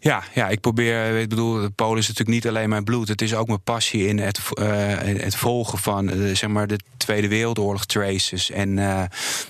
[0.00, 1.18] Ja, ja, ik probeer.
[1.18, 3.08] Ik bedoel, Polen is natuurlijk niet alleen mijn bloed.
[3.08, 4.66] Het is ook mijn passie in het, uh,
[4.98, 9.02] het volgen van uh, zeg maar de Tweede Wereldoorlog traces en, uh,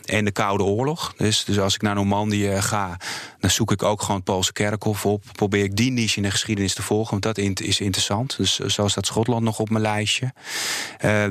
[0.05, 1.15] en de Koude Oorlog.
[1.17, 2.97] Dus, dus als ik naar Normandië ga,
[3.41, 5.25] dan zoek ik ook gewoon het Poolse kerkhof op.
[5.33, 8.37] Probeer ik die niche in de geschiedenis te volgen, want dat is interessant.
[8.37, 10.33] Dus zo staat Schotland nog op mijn lijstje.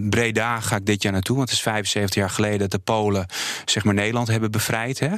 [0.09, 3.25] Breda ga ik dit jaar naartoe, want het is 75 jaar geleden dat de Polen
[3.65, 4.99] zeg maar Nederland hebben bevrijd.
[4.99, 5.15] Hè?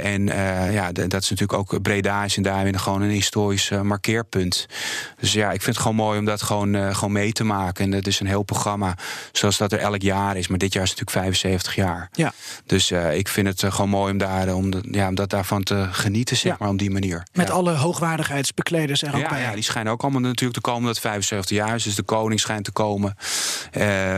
[0.00, 0.26] en
[0.72, 4.66] ja, dat is natuurlijk ook Breda is in daar gewoon een historisch markeerpunt.
[5.20, 7.84] Dus ja, ik vind het gewoon mooi om dat gewoon, gewoon mee te maken.
[7.84, 8.96] En het is een heel programma
[9.32, 10.48] zoals dat er elk jaar is.
[10.48, 12.08] Maar dit jaar is natuurlijk 75 jaar.
[12.12, 12.32] Ja.
[12.66, 15.88] Dus ik vind het gewoon mooi om, daar, om, de, ja, om dat daarvan te
[15.90, 17.26] genieten, zeg maar, op die manier.
[17.32, 19.40] Met alle hoogwaardigheidsbekleders er ook ja, bij.
[19.40, 21.82] Ja, die schijnen ook allemaal natuurlijk te komen dat 75 jaar is.
[21.82, 23.16] Dus de koning schijnt te komen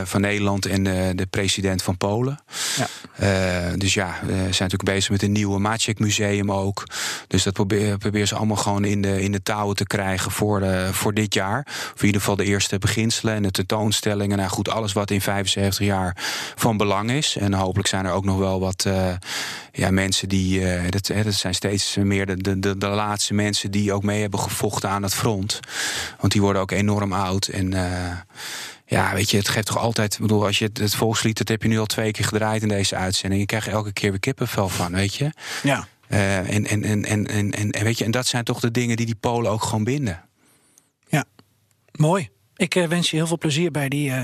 [0.04, 0.82] van Nederland en
[1.16, 2.38] de president van Polen.
[2.76, 3.76] Ja.
[3.76, 6.84] dus ja, we zijn natuurlijk bezig met een nieuwe Maciek museum ook.
[7.26, 10.60] Dus dat probeer, probeer ze allemaal gewoon in de, in de touwen te krijgen voor,
[10.60, 11.66] de, voor dit jaar.
[11.66, 14.36] Voor in ieder geval de eerste beginselen en de tentoonstellingen.
[14.36, 16.16] Nou goed, alles wat in 75 jaar
[16.54, 17.36] van belang is.
[17.36, 19.08] En hopelijk zijn er ook nog wel wat uh,
[19.72, 20.60] ja, mensen die.
[20.60, 24.20] Uh, dat, dat zijn steeds meer de, de, de, de laatste mensen die ook mee
[24.20, 25.60] hebben gevochten aan het front.
[26.20, 27.46] Want die worden ook enorm oud.
[27.46, 27.72] En.
[27.72, 28.12] Uh,
[28.88, 30.14] ja, weet je, het geeft toch altijd.
[30.14, 32.62] Ik bedoel, als je het, het volkslied, dat heb je nu al twee keer gedraaid
[32.62, 33.40] in deze uitzending.
[33.40, 35.30] Je krijgt elke keer weer kippenvel van, weet je.
[35.62, 35.86] Ja.
[36.08, 38.96] Uh, en, en, en, en, en, en, weet je, en dat zijn toch de dingen
[38.96, 40.24] die die Polen ook gewoon binden.
[41.08, 41.24] Ja,
[41.92, 42.28] mooi.
[42.56, 44.22] Ik uh, wens je heel veel plezier bij die uh,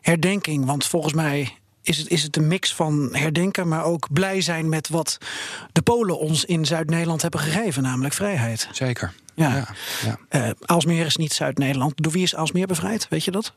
[0.00, 0.64] herdenking.
[0.64, 4.68] Want volgens mij is het, is het een mix van herdenken, maar ook blij zijn
[4.68, 5.18] met wat
[5.72, 8.68] de Polen ons in Zuid-Nederland hebben gegeven, namelijk vrijheid.
[8.72, 9.12] Zeker.
[9.34, 9.48] Ja.
[9.54, 9.66] Ja,
[10.04, 10.18] ja.
[10.28, 11.92] Eh, Aalsmeer is niet Zuid-Nederland.
[11.96, 13.06] Door wie is Aalsmeer bevrijd?
[13.10, 13.52] Weet je dat?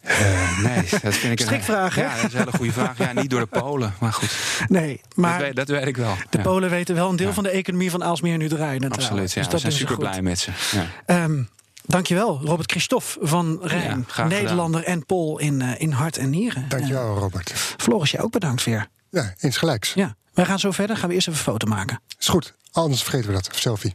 [0.00, 2.02] Eh, nee, dat vind ik een- Strikvraag, hè?
[2.02, 2.98] Ja, dat is een hele goede vraag.
[2.98, 4.30] Ja, niet door de Polen, maar goed.
[4.68, 6.14] Nee, dat, maar weet, dat weet ik wel.
[6.30, 6.42] de ja.
[6.44, 7.32] Polen weten wel een deel Ja.
[7.34, 8.90] van de economie van Aalsmeer nu draaien.
[8.90, 9.34] Absoluut, ja.
[9.34, 10.50] Dus we dat zijn super blij met ze.
[10.72, 10.86] Ja.
[11.06, 11.42] Ehm,
[11.86, 14.06] dankjewel, Robert Christophe van Rijn.
[14.16, 14.26] Ja.
[14.26, 16.68] Nederlander en Pool in, eh, in hart en nieren.
[16.68, 17.50] Dankjewel, Robert.
[17.50, 18.88] Eh, Floris, jij ook bedankt weer.
[19.10, 19.94] Ja, insgelijks.
[19.94, 20.96] Ja, wij gaan zo verder.
[20.96, 22.00] Gaan we eerst even een foto maken.
[22.18, 22.54] Is goed.
[22.72, 23.48] Anders vergeten we dat.
[23.52, 23.92] Selfie.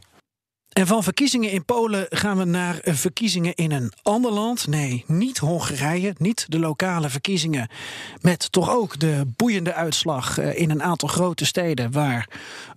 [0.76, 4.66] En van verkiezingen in Polen gaan we naar verkiezingen in een ander land.
[4.66, 7.68] Nee, niet Hongarije, niet de lokale verkiezingen.
[8.20, 11.92] Met toch ook de boeiende uitslag eh, in een aantal grote steden...
[11.92, 12.28] waar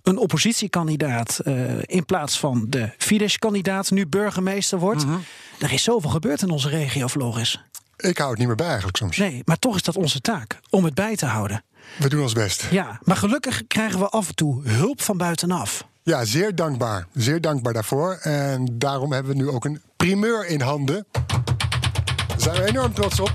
[0.02, 3.90] een oppositiekandidaat eh, in plaats van de Fidesz-kandidaat...
[3.90, 5.04] nu burgemeester wordt.
[5.58, 7.62] Er is zoveel gebeurd in onze regio, Floris.
[7.96, 9.16] Ik hou het niet meer bij eigenlijk soms.
[9.16, 11.64] Nee, maar toch is dat onze taak, om het bij te houden.
[11.98, 12.66] We doen ons best.
[12.70, 15.88] Ja, maar gelukkig krijgen we af en toe hulp van buitenaf.
[16.02, 17.06] Ja, zeer dankbaar.
[17.14, 18.12] Zeer dankbaar daarvoor.
[18.20, 21.06] En daarom hebben we nu ook een primeur in handen.
[22.28, 23.32] Daar zijn we enorm trots op.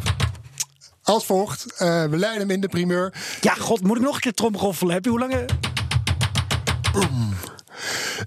[1.04, 1.74] Als volgt.
[1.78, 3.14] Eh, we leiden hem in de primeur.
[3.42, 4.94] Ja, god, moet ik nog een keer tromgeroffelen?
[4.94, 5.34] Heb je hoe lang...
[5.34, 5.46] eh,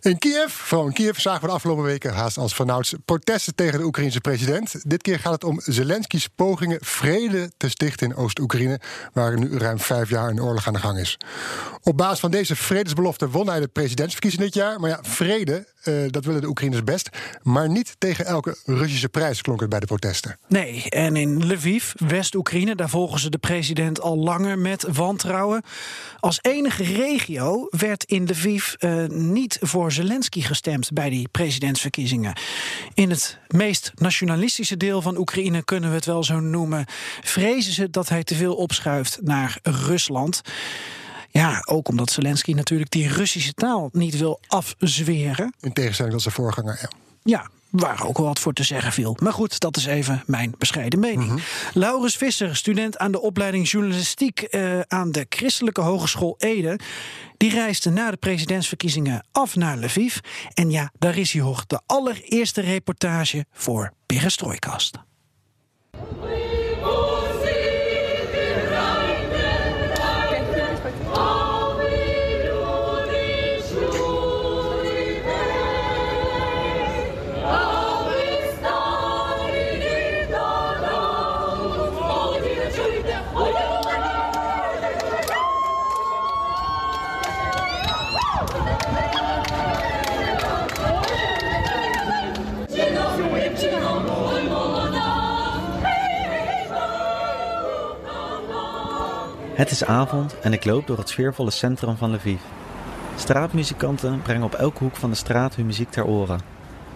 [0.08, 3.84] In Kiev, in Kiev, zagen we de afgelopen weken haast als vanouds protesten tegen de
[3.84, 4.74] Oekraïnse president.
[4.82, 8.80] Dit keer gaat het om Zelensky's pogingen vrede te stichten in Oost-Oekraïne,
[9.12, 11.16] waar nu ruim vijf jaar een oorlog aan de gang is.
[11.82, 14.80] Op basis van deze vredesbelofte won hij de presidentsverkiezing dit jaar.
[14.80, 17.08] Maar ja, vrede, eh, dat willen de Oekraïners best.
[17.42, 20.38] Maar niet tegen elke Russische prijs, klonk het bij de protesten.
[20.48, 25.62] Nee, en in Lviv, West-Oekraïne, daar volgen ze de president al langer met wantrouwen.
[26.20, 32.36] Als enige regio werd in Lviv eh, niet voor Zelensky gestemd bij die presidentsverkiezingen.
[32.94, 36.84] In het meest nationalistische deel van Oekraïne, kunnen we het wel zo noemen,
[37.22, 40.42] vrezen ze dat hij te veel opschuift naar Rusland.
[41.30, 45.54] Ja, ook omdat Zelensky natuurlijk die Russische taal niet wil afzweren.
[45.60, 46.78] In tegenstelling tot zijn voorganger.
[46.80, 46.90] Ja.
[47.22, 49.16] Ja, waar ook wel wat voor te zeggen viel.
[49.22, 51.42] Maar goed, dat is even mijn bescheiden mening.
[51.74, 56.78] Laurens Visser, student aan de opleiding journalistiek eh, aan de Christelijke Hogeschool Ede.
[57.36, 60.16] Die reisde na de presidentsverkiezingen af naar Lviv.
[60.54, 64.96] En ja, daar is hij hoor, de allereerste reportage voor Perestrooikast.
[99.58, 102.40] Het is avond en ik loop door het sfeervolle centrum van Lviv.
[103.16, 106.40] Straatmuzikanten brengen op elke hoek van de straat hun muziek ter oren.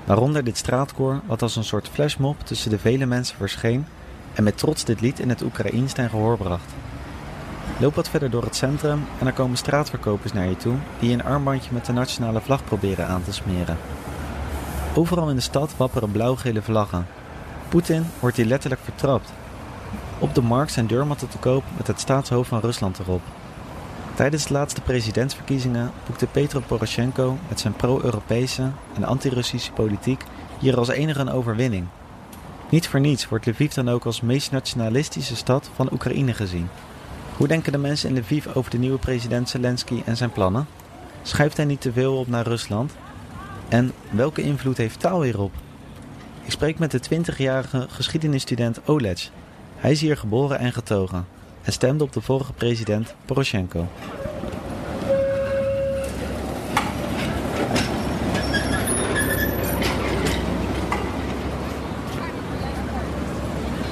[0.04, 3.86] Waaronder dit straatkoor wat als een soort flashmob tussen de vele mensen verscheen
[4.34, 6.72] en met trots dit lied in het Oekraïens ten gehoor bracht.
[7.78, 11.24] Loop wat verder door het centrum en er komen straatverkopers naar je toe die een
[11.24, 13.76] armbandje met de nationale vlag proberen aan te smeren.
[14.94, 17.06] Overal in de stad wapperen blauw-gele vlaggen.
[17.68, 19.32] Poetin wordt hier letterlijk vertrapt.
[20.22, 23.22] Op de markt zijn deurmatten te koop met het staatshoofd van Rusland erop.
[24.14, 30.24] Tijdens de laatste presidentsverkiezingen boekte Petro Poroshenko met zijn pro-Europese en anti-Russische politiek
[30.58, 31.86] hier als enige een overwinning.
[32.70, 36.68] Niet voor niets wordt Lviv dan ook als meest nationalistische stad van Oekraïne gezien.
[37.36, 40.66] Hoe denken de mensen in Lviv over de nieuwe president Zelensky en zijn plannen?
[41.22, 42.92] Schuift hij niet te veel op naar Rusland?
[43.68, 45.52] En welke invloed heeft taal hierop?
[46.42, 49.30] Ik spreek met de 20-jarige geschiedenisstudent Oleg.
[49.82, 51.26] Hij is hier geboren en getogen
[51.62, 53.88] en stemde op de vorige president Poroshenko.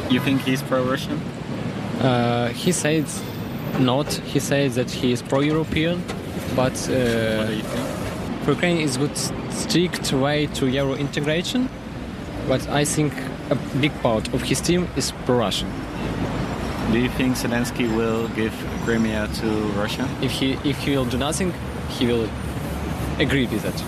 [0.08, 1.18] You think he's pro-Russian?
[2.02, 3.22] Uh, he said
[3.78, 4.20] not.
[4.32, 6.02] He said that he is pro-European,
[6.54, 7.84] but What do uh, you think?
[8.42, 11.68] for Ukraine is good strict way to Euro integration.
[12.48, 13.12] But I think
[13.50, 15.68] a big part of his team is pro-Russian.
[16.92, 18.52] Do you think Zelensky will give
[18.84, 19.46] Crimea to
[19.78, 20.08] Russia?
[20.22, 21.52] If he if he will do nothing,
[21.88, 22.28] he will
[23.18, 23.78] agree with that.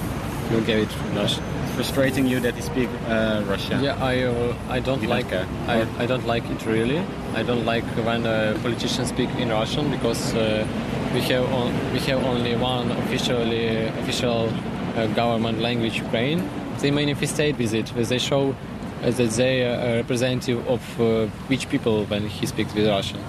[0.48, 1.42] He will give it to Russia.
[1.74, 3.82] Frustrating you that he speak uh, Russian?
[3.82, 5.46] Yeah, I uh, I don't You don't like care?
[5.66, 7.02] I, I don't like it really.
[7.34, 10.66] I don't like when uh, politicians speak in Russian because uh,
[11.14, 14.48] we have on, we have only one officially official
[14.96, 16.48] uh, government language Ukraine.
[16.78, 17.86] They manifestate with it.
[17.96, 18.54] They show
[19.02, 23.20] that they are representative of uh, which people when he speaks with Russian.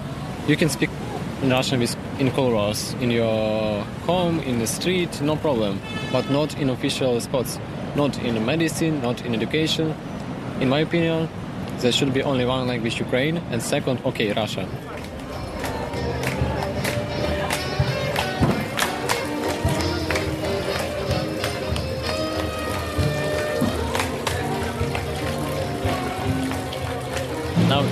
[0.46, 0.90] You can speak
[1.42, 5.80] in Russian with in corridors, in your home, in the street, no problem.
[6.12, 7.58] But not in official spots,
[7.96, 9.94] not in medicine, not in education.
[10.60, 11.28] In my opinion,
[11.78, 14.68] there should be only one language, Ukraine, and second, okay, Russia.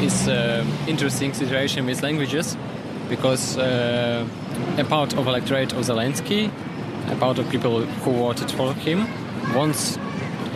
[0.03, 2.57] It's an interesting situation with languages
[3.09, 4.27] because uh,
[4.77, 6.51] a part of electorate of Zelensky,
[7.09, 9.07] a part of people who voted for him,
[9.55, 9.99] wants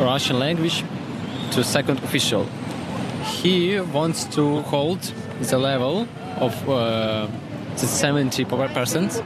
[0.01, 0.83] Russian language
[1.53, 2.45] to second official.
[3.23, 5.01] He wants to hold
[5.41, 7.29] the level of uh,
[7.77, 9.23] the 70 percent,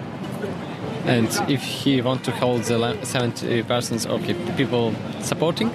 [1.07, 5.71] and if he wants to hold the 70 percent of the people supporting,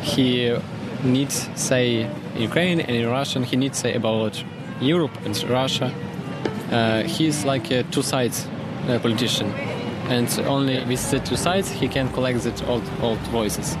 [0.00, 0.56] he
[1.04, 2.02] needs say
[2.34, 3.42] in Ukraine and in Russian.
[3.42, 4.42] He needs say about
[4.80, 5.92] Europe and Russia.
[6.70, 8.46] Uh, he's like a two sides
[8.88, 9.52] uh, politician,
[10.08, 13.76] and only with the two sides he can collect the old old voices.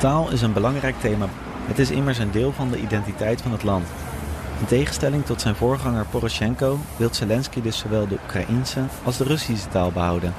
[0.00, 1.28] Taal is een belangrijk thema.
[1.68, 3.86] Het is immers een deel van de identiteit van het land.
[4.60, 9.68] In tegenstelling tot zijn voorganger Poroshenko wil Zelensky dus zowel de Oekraïense als de Russische
[9.68, 10.34] taal behouden.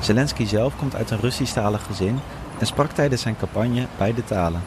[0.00, 2.18] Zelensky zelf komt uit een Russisch-talig gezin
[2.58, 4.62] en sprak tijdens zijn campagne beide talen.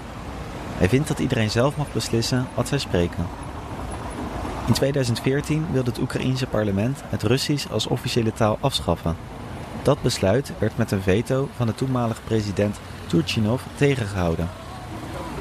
[0.77, 3.25] Hij vindt dat iedereen zelf mag beslissen wat zij spreken.
[4.67, 9.15] In 2014 wilde het Oekraïense parlement het Russisch als officiële taal afschaffen.
[9.81, 14.49] Dat besluit werd met een veto van de toenmalige president Turchinov tegengehouden.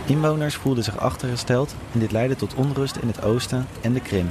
[0.08, 4.30] Inwoners voelden zich achtergesteld en dit leidde tot onrust in het oosten en de Krim.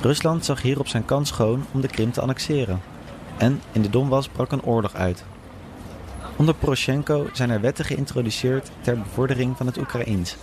[0.00, 2.80] Rusland zag hierop zijn kans schoon om de Krim te annexeren.
[3.36, 5.24] En in de Donbass brak een oorlog uit.
[6.36, 10.36] Onder Poroshenko zijn er wetten geïntroduceerd ter bevordering van het Oekraïens.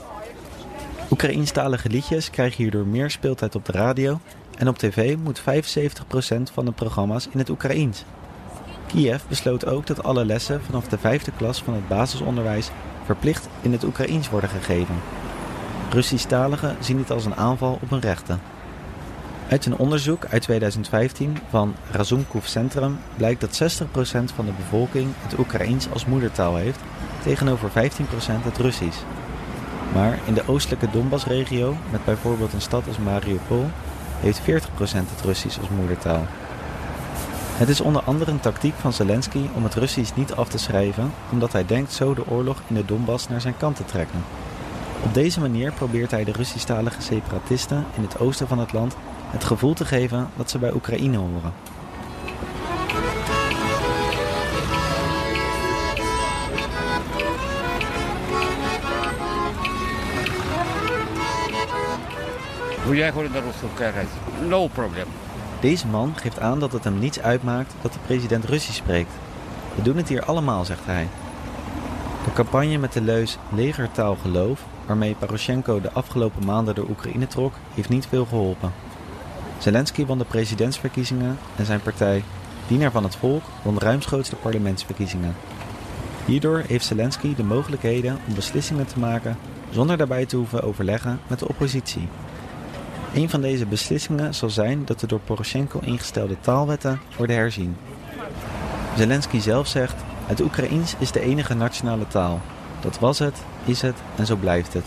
[1.11, 4.19] Oekraïenstalige liedjes krijgen hierdoor meer speeltijd op de radio
[4.57, 5.43] en op tv moet 75%
[6.53, 8.03] van de programma's in het Oekraïens.
[8.87, 12.71] Kiev besloot ook dat alle lessen vanaf de vijfde klas van het basisonderwijs
[13.05, 14.95] verplicht in het Oekraïens worden gegeven.
[15.89, 18.41] Russisch-taligen zien dit als een aanval op hun rechten.
[19.49, 23.85] Uit een onderzoek uit 2015 van Razumkov Centrum blijkt dat 60%
[24.35, 26.79] van de bevolking het Oekraïens als moedertaal heeft,
[27.23, 27.73] tegenover 15%
[28.43, 28.99] het Russisch.
[29.93, 33.65] Maar in de oostelijke Donbass-regio, met bijvoorbeeld een stad als Mariupol,
[34.19, 34.43] heeft 40%
[34.91, 36.25] het Russisch als moedertaal.
[37.61, 41.11] Het is onder andere een tactiek van Zelensky om het Russisch niet af te schrijven,
[41.31, 44.23] omdat hij denkt zo de oorlog in de Donbass naar zijn kant te trekken.
[45.03, 48.95] Op deze manier probeert hij de Russisch-talige separatisten in het oosten van het land
[49.29, 51.53] het gevoel te geven dat ze bij Oekraïne horen.
[64.47, 65.07] No problem.
[65.61, 69.11] Deze man geeft aan dat het hem niets uitmaakt dat de president Russisch spreekt.
[69.75, 71.07] We doen het hier allemaal, zegt hij.
[72.23, 77.53] De campagne met de leus legertaal geloof, waarmee Poroshenko de afgelopen maanden door Oekraïne trok,
[77.73, 78.73] heeft niet veel geholpen.
[79.57, 82.23] Zelensky won de presidentsverkiezingen en zijn partij,
[82.67, 85.35] Dienaar van het Volk, won ruimschoots de parlementsverkiezingen.
[86.25, 89.37] Hierdoor heeft Zelensky de mogelijkheden om beslissingen te maken
[89.69, 92.07] zonder daarbij te hoeven overleggen met de oppositie.
[93.13, 97.75] Een van deze beslissingen zal zijn dat de door Poroshenko ingestelde taalwetten worden herzien.
[98.97, 99.95] Zelensky zelf zegt:
[100.25, 102.39] Het Oekraïens is de enige nationale taal.
[102.81, 104.85] Dat was het, is het en zo blijft het.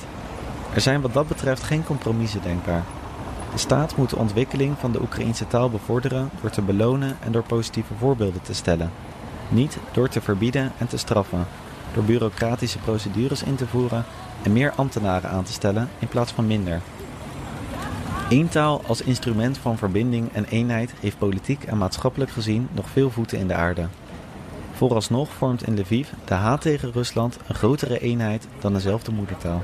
[0.75, 2.83] Er zijn wat dat betreft geen compromissen denkbaar.
[3.53, 7.43] De staat moet de ontwikkeling van de Oekraïense taal bevorderen door te belonen en door
[7.43, 8.91] positieve voorbeelden te stellen.
[9.49, 11.47] Niet door te verbieden en te straffen,
[11.95, 14.05] door bureaucratische procedures in te voeren
[14.43, 16.81] en meer ambtenaren aan te stellen in plaats van minder.
[18.35, 23.11] Eén taal als instrument van verbinding en eenheid heeft politiek en maatschappelijk gezien nog veel
[23.11, 23.87] voeten in de aarde.
[24.73, 29.63] Vooralsnog vormt in Lviv de haat tegen Rusland een grotere eenheid dan dezelfde moedertaal.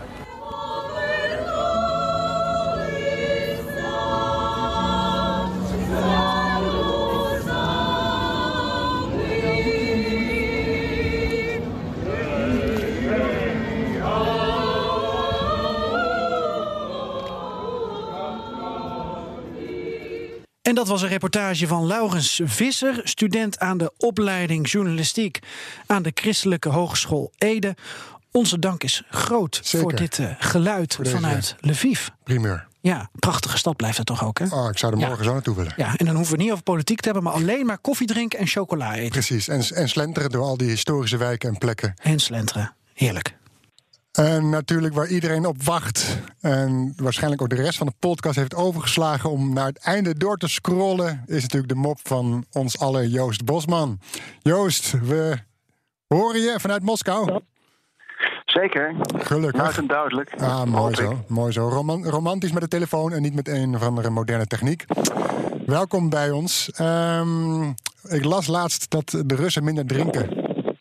[20.91, 25.39] Was een reportage van Laurens Visser, student aan de opleiding journalistiek
[25.87, 27.75] aan de Christelijke Hogeschool Ede.
[28.33, 29.81] Onze dank is groot Zeker.
[29.81, 32.07] voor dit eh, geluid Voor vanuit Lviv.
[32.25, 32.67] Primeur.
[32.81, 34.45] Ja, prachtige stad blijft het toch ook, hè?
[34.45, 35.07] Oh, ik zou er Ja.
[35.07, 35.73] morgen zo naartoe willen.
[35.77, 38.39] Ja, en dan hoeven we niet over politiek te hebben, maar alleen maar koffie drinken
[38.39, 39.11] en chocola eten.
[39.11, 39.49] Precies.
[39.49, 41.95] En, en slenteren door al die historische wijken en plekken.
[42.03, 42.75] En slenteren.
[42.95, 43.39] Heerlijk.
[44.13, 46.19] En natuurlijk waar iedereen op wacht.
[46.41, 50.37] En waarschijnlijk ook de rest van de podcast heeft overgeslagen om naar het einde door
[50.37, 51.23] te scrollen.
[51.27, 53.99] Is natuurlijk de mop van ons aller Joost Bosman.
[54.43, 55.37] Joost, we
[56.07, 57.41] horen je vanuit Moskou.
[58.45, 58.95] Zeker.
[59.19, 59.61] Gelukkig.
[59.63, 60.35] Luid en duidelijk.
[60.39, 61.25] Ah, mooi zo.
[61.29, 61.69] Mooi zo.
[61.69, 64.85] Roman- romantisch met de telefoon en niet met een of andere moderne techniek.
[65.67, 66.71] Welkom bij ons.
[66.71, 67.63] Ehm,
[68.03, 70.31] ik las laatst dat de Russen minder drinken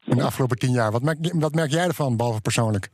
[0.05, 0.91] in de afgelopen tien jaar.
[0.91, 2.89] Wat merk, wat merk jij ervan, behalve persoonlijk?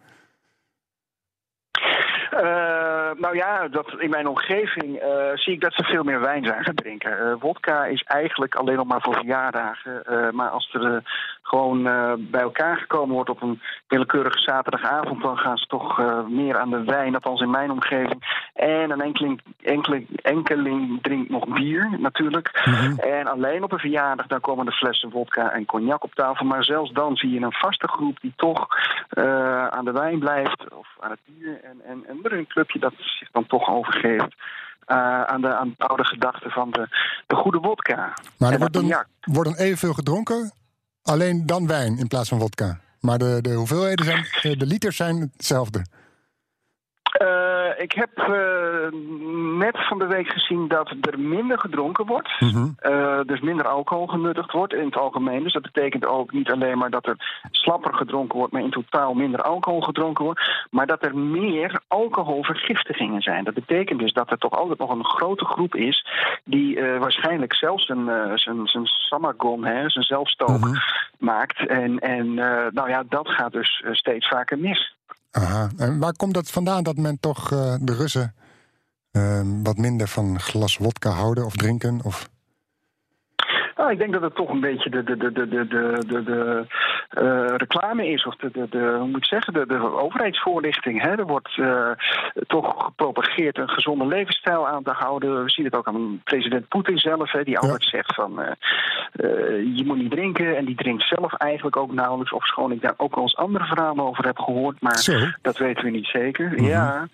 [2.36, 6.46] Eh, nou ja, dat in mijn omgeving eh, zie ik dat ze veel meer wijn
[6.46, 7.20] zijn gaan drinken.
[7.20, 10.04] Eh wodka is eigenlijk alleen nog maar voor verjaardagen.
[10.36, 11.04] Maar als er
[11.48, 16.26] gewoon eh, bij elkaar gekomen wordt op een willekeurige zaterdagavond, dan gaan ze toch eh,
[16.28, 18.50] meer aan de wijn, althans in mijn omgeving.
[18.54, 22.48] En een enkeling, enkeling, enkeling drinkt nog bier, natuurlijk.
[22.98, 26.46] En alleen op een verjaardag, dan komen de flessen wodka en cognac op tafel.
[26.46, 28.68] Maar zelfs dan zie je een vaste groep die toch
[29.10, 31.60] eh, aan de wijn blijft of aan het bier.
[31.64, 34.36] En, en, en er een clubje dat zich dan toch overgeeft.
[34.86, 36.88] aan, de, aan de oude gedachte van de,
[37.28, 38.14] de goede wodka.
[38.38, 40.52] Maar er wordt dan, wordt dan evenveel gedronken,
[41.06, 42.80] alleen dan wijn in plaats van vodka.
[43.00, 45.86] Maar de, de hoeveelheden zijn, de liters zijn hetzelfde.
[47.66, 49.00] Eh, ik heb eh,
[49.58, 52.40] net van de week gezien dat er minder gedronken wordt.
[52.40, 52.68] Mhm.
[52.78, 55.44] Eh, dus minder alcohol genuttigd wordt in het algemeen.
[55.44, 59.14] Dus dat betekent ook niet alleen maar dat er slapper gedronken wordt, maar in totaal
[59.14, 60.68] minder alcohol gedronken wordt.
[60.70, 63.44] Maar dat er meer alcoholvergiftigingen zijn.
[63.44, 66.08] Dat betekent dus dat er toch altijd nog een grote groep is
[66.44, 70.68] die waarschijnlijk zelfs eh, zijn, zijn samagon, hè, zijn zelfstook
[71.18, 71.68] maakt.
[71.68, 72.34] En, en
[72.74, 74.95] nou ja, dat gaat dus steeds vaker mis.
[75.36, 75.70] Aha.
[75.78, 78.36] En waar komt dat vandaan dat men toch eh, de Russen
[79.12, 82.00] eh, wat minder van glas wodka houden of drinken?
[82.04, 82.30] Of...
[83.76, 85.68] Nou, ik denk dat het toch een beetje de, de, de, de, de,
[86.08, 86.66] de, de,
[87.58, 91.02] reclame is, of de, de, de, hoe moet ik zeggen, de, de overheidsvoorlichting.
[91.02, 91.10] Hè?
[91.10, 91.92] Er wordt eh,
[92.48, 95.44] toch gepropageerd een gezonde levensstijl aan te houden.
[95.44, 98.52] We zien het ook aan president Poetin zelf, hè, die altijd zegt van eh,
[99.12, 100.58] eh, je moet niet drinken.
[100.58, 103.66] En die drinkt zelf eigenlijk ook nauwelijks, of schoon ik daar ook wel eens andere
[103.66, 105.04] verhalen over heb gehoord, maar
[105.42, 106.62] dat weten we niet zeker.
[106.62, 107.08] Ja.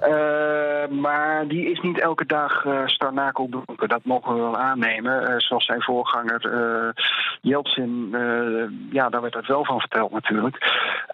[0.00, 3.88] Eh, maar die is niet elke dag eh starnakel dronken.
[3.88, 5.26] Dat mogen we wel aannemen.
[5.28, 7.04] Eh, zoals zijn voorganger eh
[7.40, 10.56] Yeltsin, eh, ja, daar werd dat wel van verteld natuurlijk.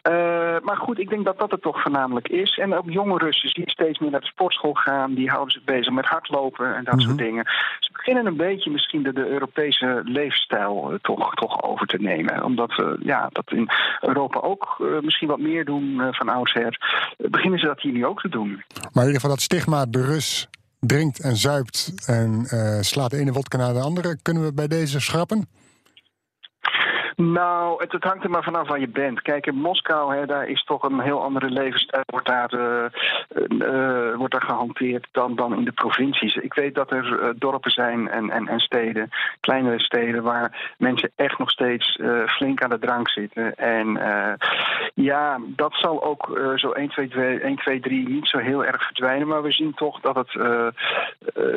[0.03, 0.12] Eh,
[0.62, 2.59] maar goed, ik denk dat dat het toch voornamelijk is.
[2.59, 5.14] En ook jonge Russen die steeds meer naar de sportschool gaan.
[5.14, 7.44] Die houden zich bezig met hardlopen en dat soort dingen.
[7.80, 12.44] Ze beginnen een beetje misschien de, de Europese leefstijl eh, toch, toch over te nemen.
[12.44, 13.68] Omdat we ja, dat in
[14.01, 16.78] Europa ook eh, misschien wat meer doen van oudsher.
[17.16, 18.49] Beginnen ze dat hier nu ook te doen.
[18.49, 20.49] Maar in ieder geval dat stigma, de Rus
[20.80, 22.44] drinkt en zuipt en
[22.84, 25.58] slaat de ene wodka naar de andere, kunnen we bij deze schrappen?
[27.21, 29.23] Nou, het, hangt er maar vanaf waar je bent.
[29.23, 32.85] Kijk, in Moskou, hè, daar is toch een heel andere levensstijl wordt daar, eh,
[33.59, 36.35] eh, wordt daar gehanteerd dan, dan in de provincies.
[36.35, 39.09] Ik weet dat er eh, dorpen zijn en, en, en steden,
[39.41, 43.55] kleinere steden, waar mensen echt nog steeds eh, flink aan de drank zitten.
[43.57, 44.33] En eh,
[44.95, 48.64] ja, dat zal ook eh, zo 1 2, 2, 1, 2, 3 niet zo heel
[48.64, 49.27] erg verdwijnen.
[49.27, 50.73] Maar we zien toch dat het eh, eh,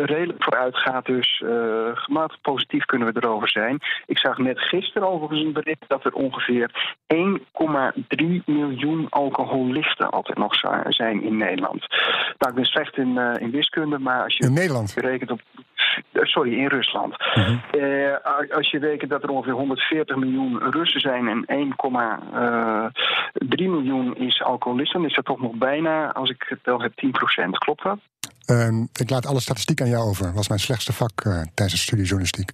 [0.06, 1.06] redelijk vooruit gaat.
[1.06, 3.80] Dus eh gematigd positief kunnen we erover zijn.
[4.06, 10.56] Ik zag net gisteren overigens een bericht dat er ongeveer 1,3 miljoen alcoholisten altijd nog
[10.88, 11.80] zijn in Nederland.
[12.38, 14.92] Nou, ik ben slecht in, eh, in wiskunde, maar als je In Nederland?
[14.96, 15.42] berekent op.
[16.12, 17.16] eh, Sorry, in Rusland.
[17.72, 24.42] Eh, als je rekent dat er ongeveer 140 miljoen Russen zijn en 1,3 miljoen is
[24.44, 28.00] alcoholisten, dan is dat toch nog bijna, als ik het wel heb, 10% Klopt dat?
[28.46, 30.34] Ehm, ik laat alle statistiek aan jou over.
[30.34, 32.52] was mijn slechtste vak eh, tijdens de studie journalistiek.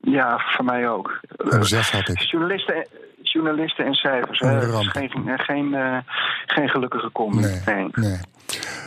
[0.00, 1.20] Ja, voor mij ook.
[1.36, 2.20] Een zes had ik.
[2.20, 2.86] Journalisten,
[3.22, 4.40] journalisten en cijfers.
[4.40, 4.88] Een ramp.
[4.88, 5.98] geen, eh, geen, eh,
[6.46, 7.40] geen gelukkige combi.
[7.40, 7.88] Nee.
[7.92, 8.18] Nee.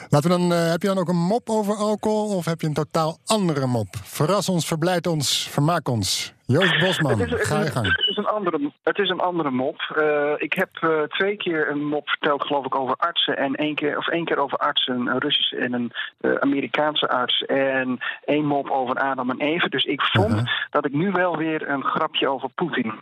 [0.10, 2.68] Laten we dan, eh, heb je dan ook een mop over alcohol of heb je
[2.68, 3.88] een totaal andere mop?
[4.04, 6.34] Verras ons, verblijd ons, vermaak ons.
[6.54, 7.86] Joost Bosman, Het is, het ga je is- gang.
[7.88, 9.80] het is een andere, het is een andere mop.
[9.96, 13.38] Eh, ik heb eh, twee keer een mop verteld, geloof ik, over artsen.
[13.38, 15.92] En één keer, of één keer over artsen, een Russische en een
[16.22, 17.42] eh, Amerikaanse arts.
[17.46, 19.70] En één mop over Adam en Eve.
[19.70, 22.94] Dus ik vond dat ik nu wel weer een grapje over Poetin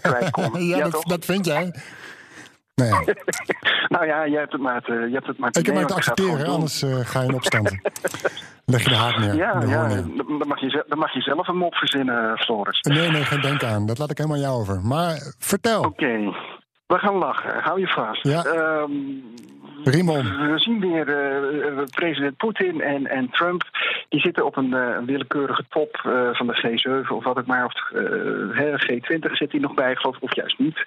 [0.00, 0.64] kwijt, kon.
[0.64, 1.74] ja, dat, dat vind jij.
[2.78, 2.90] Nee,
[3.94, 5.86] nou ja, je hebt het maar te, je hebt het maar te ik heb maar
[5.86, 7.70] te accepteren, anders eh, ga je in opstand.
[8.72, 9.34] Leg je de haak neer.
[9.34, 12.80] Ja, ja dan, mag je, dan mag je zelf een mop verzinnen, Floris.
[12.80, 13.86] Nee, nee, geen denk aan.
[13.86, 14.80] Dat laat ik helemaal aan jou over.
[14.80, 15.82] Maar vertel.
[15.82, 16.32] Oké,
[16.86, 17.62] we gaan lachen.
[17.62, 18.22] Hou je vast.
[18.22, 18.44] Ja.
[18.44, 18.90] Ehm,
[19.84, 20.52] Rimon.
[20.52, 23.62] We zien weer uh, president Poetin en, en Trump.
[24.08, 27.64] Die zitten op een, uh, willekeurige top uh, van de G7 of wat het maar.
[27.64, 27.72] Of
[28.82, 30.78] G20 zit hij nog bij, geloof ik, of juist niet.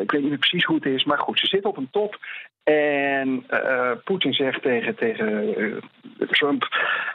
[0.00, 1.04] ik weet niet precies hoe het is.
[1.04, 2.18] Maar goed, ze zitten op een top.
[2.64, 3.46] En
[4.04, 5.80] Poetin zegt tegen, tegen
[6.18, 6.66] Trump: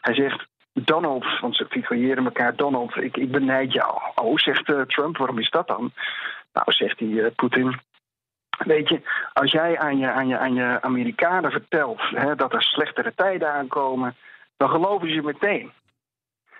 [0.01, 0.49] Hij zegt.
[0.73, 3.99] Donald, want ze tituleren elkaar Donald, ik, ik benijd jou.
[4.15, 5.91] Oh, zegt Trump, waarom is dat dan?
[6.53, 7.79] Nou, zegt hij, Poetin,
[8.65, 9.01] Weet je,
[9.33, 13.51] als jij aan je, aan je, aan je Amerikanen vertelt hè, dat er slechtere tijden
[13.53, 14.15] aankomen,
[14.57, 15.71] dan geloven ze meteen.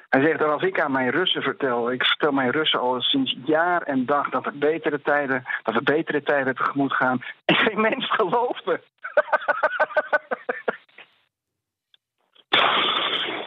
[0.10, 3.36] Hij zegt, dan als ik aan mijn Russen vertel, ik vertel mijn Russen al sinds
[3.46, 7.82] jaar en dag dat er betere tijden, dat we betere tijden tegemoet gaan, en geen
[7.82, 8.66] mens gelooft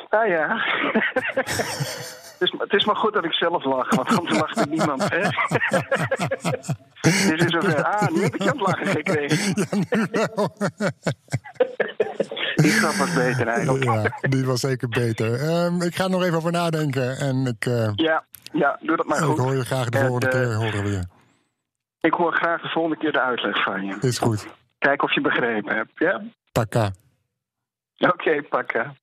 [0.08, 0.64] ah ja.
[2.38, 5.08] Het is, het is maar goed dat ik zelf lach, want anders lacht er niemand.
[5.10, 5.20] Hè?
[7.30, 7.84] dus is zover.
[7.84, 9.54] Ah, nu heb ik je aan het lachen gekregen.
[9.70, 10.52] Ja, nu wel.
[12.54, 13.84] Die grap was beter eigenlijk.
[13.84, 15.64] Ja, die was zeker beter.
[15.64, 17.16] Um, ik ga er nog even over nadenken.
[17.16, 19.38] En ik, uh, ja, ja, doe dat maar goed.
[19.38, 20.50] Ik hoor je graag de volgende keer.
[20.50, 21.06] Uh, horen we
[22.00, 23.96] Ik hoor graag de volgende keer de uitleg van je.
[24.00, 24.46] Is goed.
[24.78, 26.22] Kijk of je begrepen hebt, ja?
[26.52, 26.90] Pakka.
[27.98, 28.94] Oké, okay, pakka.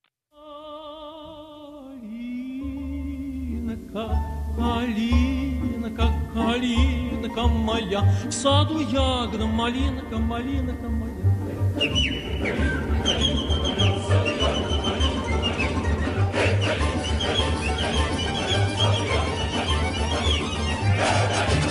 [4.61, 11.11] Калинка, калинка моя, в саду ягода, малинка, малинка моя.
[21.63, 21.70] Een